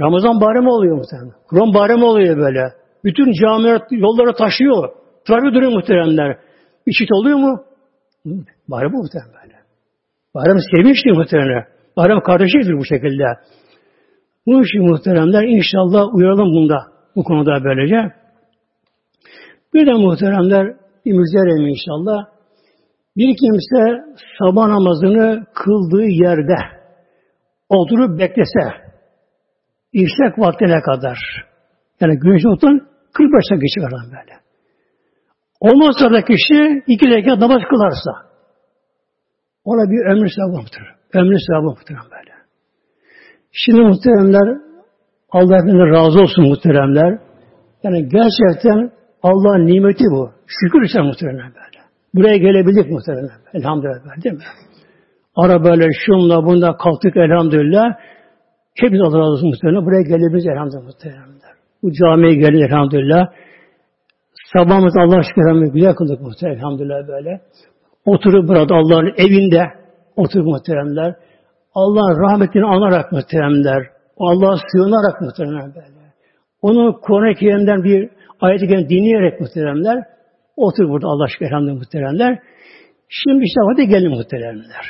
Ramazan 0.00 0.40
bayramı 0.40 0.70
oluyor 0.70 0.96
muhtemelen. 0.96 1.32
Kur'an 1.48 1.74
bayramı 1.74 2.06
oluyor 2.06 2.36
böyle. 2.36 2.72
Bütün 3.04 3.32
camiler 3.32 3.80
yollara 3.90 4.32
taşıyor. 4.32 5.03
Trafik 5.26 5.54
duruyor 5.54 5.72
muhteremler. 5.72 6.38
İşit 6.86 7.08
oluyor 7.12 7.38
mu? 7.38 7.64
Bayram 8.68 8.92
muhtemelen 8.92 9.32
böyle. 9.42 9.54
Bayram 10.34 10.58
sevinçli 10.70 11.12
muhtemelen. 11.12 11.64
Bayram 11.96 12.20
kardeşidir 12.20 12.74
bu 12.78 12.84
şekilde. 12.84 13.24
Bu 14.46 14.62
için 14.62 14.82
muhteremler 14.82 15.42
inşallah 15.42 16.14
uyaralım 16.14 16.54
bunda. 16.54 16.78
Bu 17.16 17.24
konuda 17.24 17.64
böylece. 17.64 18.14
Bir 19.74 19.86
de 19.86 19.92
muhteremler 19.92 20.76
müjderim 21.04 21.66
inşallah. 21.66 22.24
Bir 23.16 23.36
kimse 23.36 24.04
sabah 24.38 24.66
namazını 24.66 25.46
kıldığı 25.54 26.04
yerde 26.04 26.56
oturup 27.68 28.18
beklese 28.18 28.84
işlek 29.92 30.38
vaktine 30.38 30.80
kadar 30.80 31.18
yani 32.00 32.18
güneş 32.18 32.46
otun 32.46 32.88
45 33.12 33.32
dakika 33.50 33.56
geçer 33.56 34.00
böyle. 34.10 34.43
Ondan 35.68 35.92
sonra 36.00 36.18
kişi 36.30 36.82
iki 36.86 37.06
rekat 37.10 37.38
namaz 37.38 37.62
kılarsa 37.70 38.12
ona 39.64 39.90
bir 39.90 40.00
ömür 40.12 40.30
sevaptır. 40.38 40.82
Ömrü 41.14 41.36
sevabı 41.46 41.66
muhterem 41.66 42.06
böyle. 42.14 42.34
Şimdi 43.52 43.80
muhteremler 43.80 44.48
Allah 45.30 45.56
hepinizden 45.56 45.90
razı 45.90 46.20
olsun 46.20 46.48
muhteremler. 46.48 47.18
Yani 47.82 48.08
gerçekten 48.08 48.90
Allah'ın 49.22 49.66
nimeti 49.66 50.04
bu. 50.04 50.30
Şükür 50.46 50.82
ise 50.82 51.00
muhteremler 51.00 51.46
böyle. 51.46 51.80
Buraya 52.14 52.36
gelebildik 52.36 52.90
muhteremler. 52.90 53.36
Elhamdülillah 53.54 54.24
değil 54.24 54.34
mi? 54.34 54.42
Arabayla, 55.36 55.88
şunla, 56.06 56.44
bunda 56.46 56.76
kalktık 56.76 57.16
elhamdülillah. 57.16 57.84
Hepimiz 58.74 59.00
Allah 59.00 59.18
razı 59.18 59.32
olsun 59.32 59.48
muhteremler. 59.48 59.84
Buraya 59.86 60.02
gelebiliriz 60.02 60.46
elhamdülillah 60.46 60.84
muhteremler. 60.84 61.54
Bu 61.82 61.92
camiye 61.92 62.34
geldi 62.34 62.64
elhamdülillah. 62.68 63.24
Sabahımız 64.56 64.94
Allah 64.96 65.18
aşkına 65.18 65.66
güzel 65.66 65.94
kıldık 65.94 66.20
muhterem 66.20 66.56
elhamdülillah 66.56 67.08
böyle. 67.08 67.40
Oturup 68.04 68.48
burada 68.48 68.74
Allah'ın 68.74 69.14
evinde 69.16 69.62
oturup 70.16 70.46
muhteremler. 70.46 71.14
Allah'ın 71.74 72.22
rahmetini 72.22 72.64
anarak 72.64 73.12
muhteremler. 73.12 73.82
Allah'a 74.18 74.56
sığınarak 74.56 75.20
muhteremler 75.20 75.74
böyle. 75.74 76.04
Onu 76.62 77.00
Kur'an-ı 77.00 77.84
bir 77.84 78.10
ayet-i 78.40 78.68
kerim 78.68 78.88
dinleyerek 78.88 79.40
muhteremler. 79.40 80.04
Otur 80.56 80.88
burada 80.88 81.06
Allah 81.06 81.24
aşkına 81.24 81.48
elhamdülillah 81.48 81.78
muhteremler. 81.78 82.38
Şimdi 83.08 83.44
işte 83.44 83.60
hadi 83.70 83.88
gelin 83.88 84.10
muhteremler. 84.10 84.84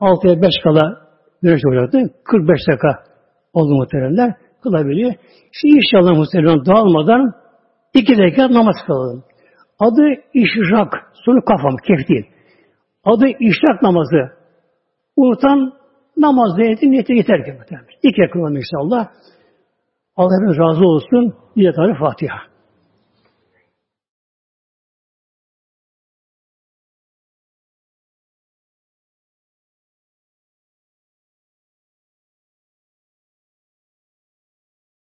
6'ya 0.00 0.42
5 0.42 0.50
kala 0.64 0.96
güneş 1.42 1.60
olacaktı. 1.66 1.98
45 2.24 2.60
dakika 2.68 2.88
oldu 3.52 3.74
muhteremler. 3.74 4.34
Kılabiliyor. 4.62 5.12
Şimdi 5.52 5.76
inşallah 5.76 6.16
muhterem 6.16 6.66
dağılmadan 6.66 7.32
iki 7.96 8.18
dakika 8.18 8.52
namaz 8.52 8.76
kılalım. 8.86 9.24
Adı 9.78 10.02
işrak. 10.34 11.12
Sonu 11.24 11.44
kafam, 11.44 11.76
kef 11.76 12.08
değil. 12.08 12.26
Adı 13.04 13.26
işrak 13.28 13.82
namazı. 13.82 14.32
Unutan 15.16 15.72
namaz 16.16 16.58
niyeti 16.58 16.90
niyeti 16.90 17.12
yeter 17.12 17.44
ki. 17.44 17.54
İki 18.02 18.20
yakınım 18.20 18.56
inşallah. 18.56 19.08
Allah 20.16 20.58
razı 20.58 20.84
olsun. 20.84 21.34
Bir 21.56 21.94
Fatiha. 21.98 22.55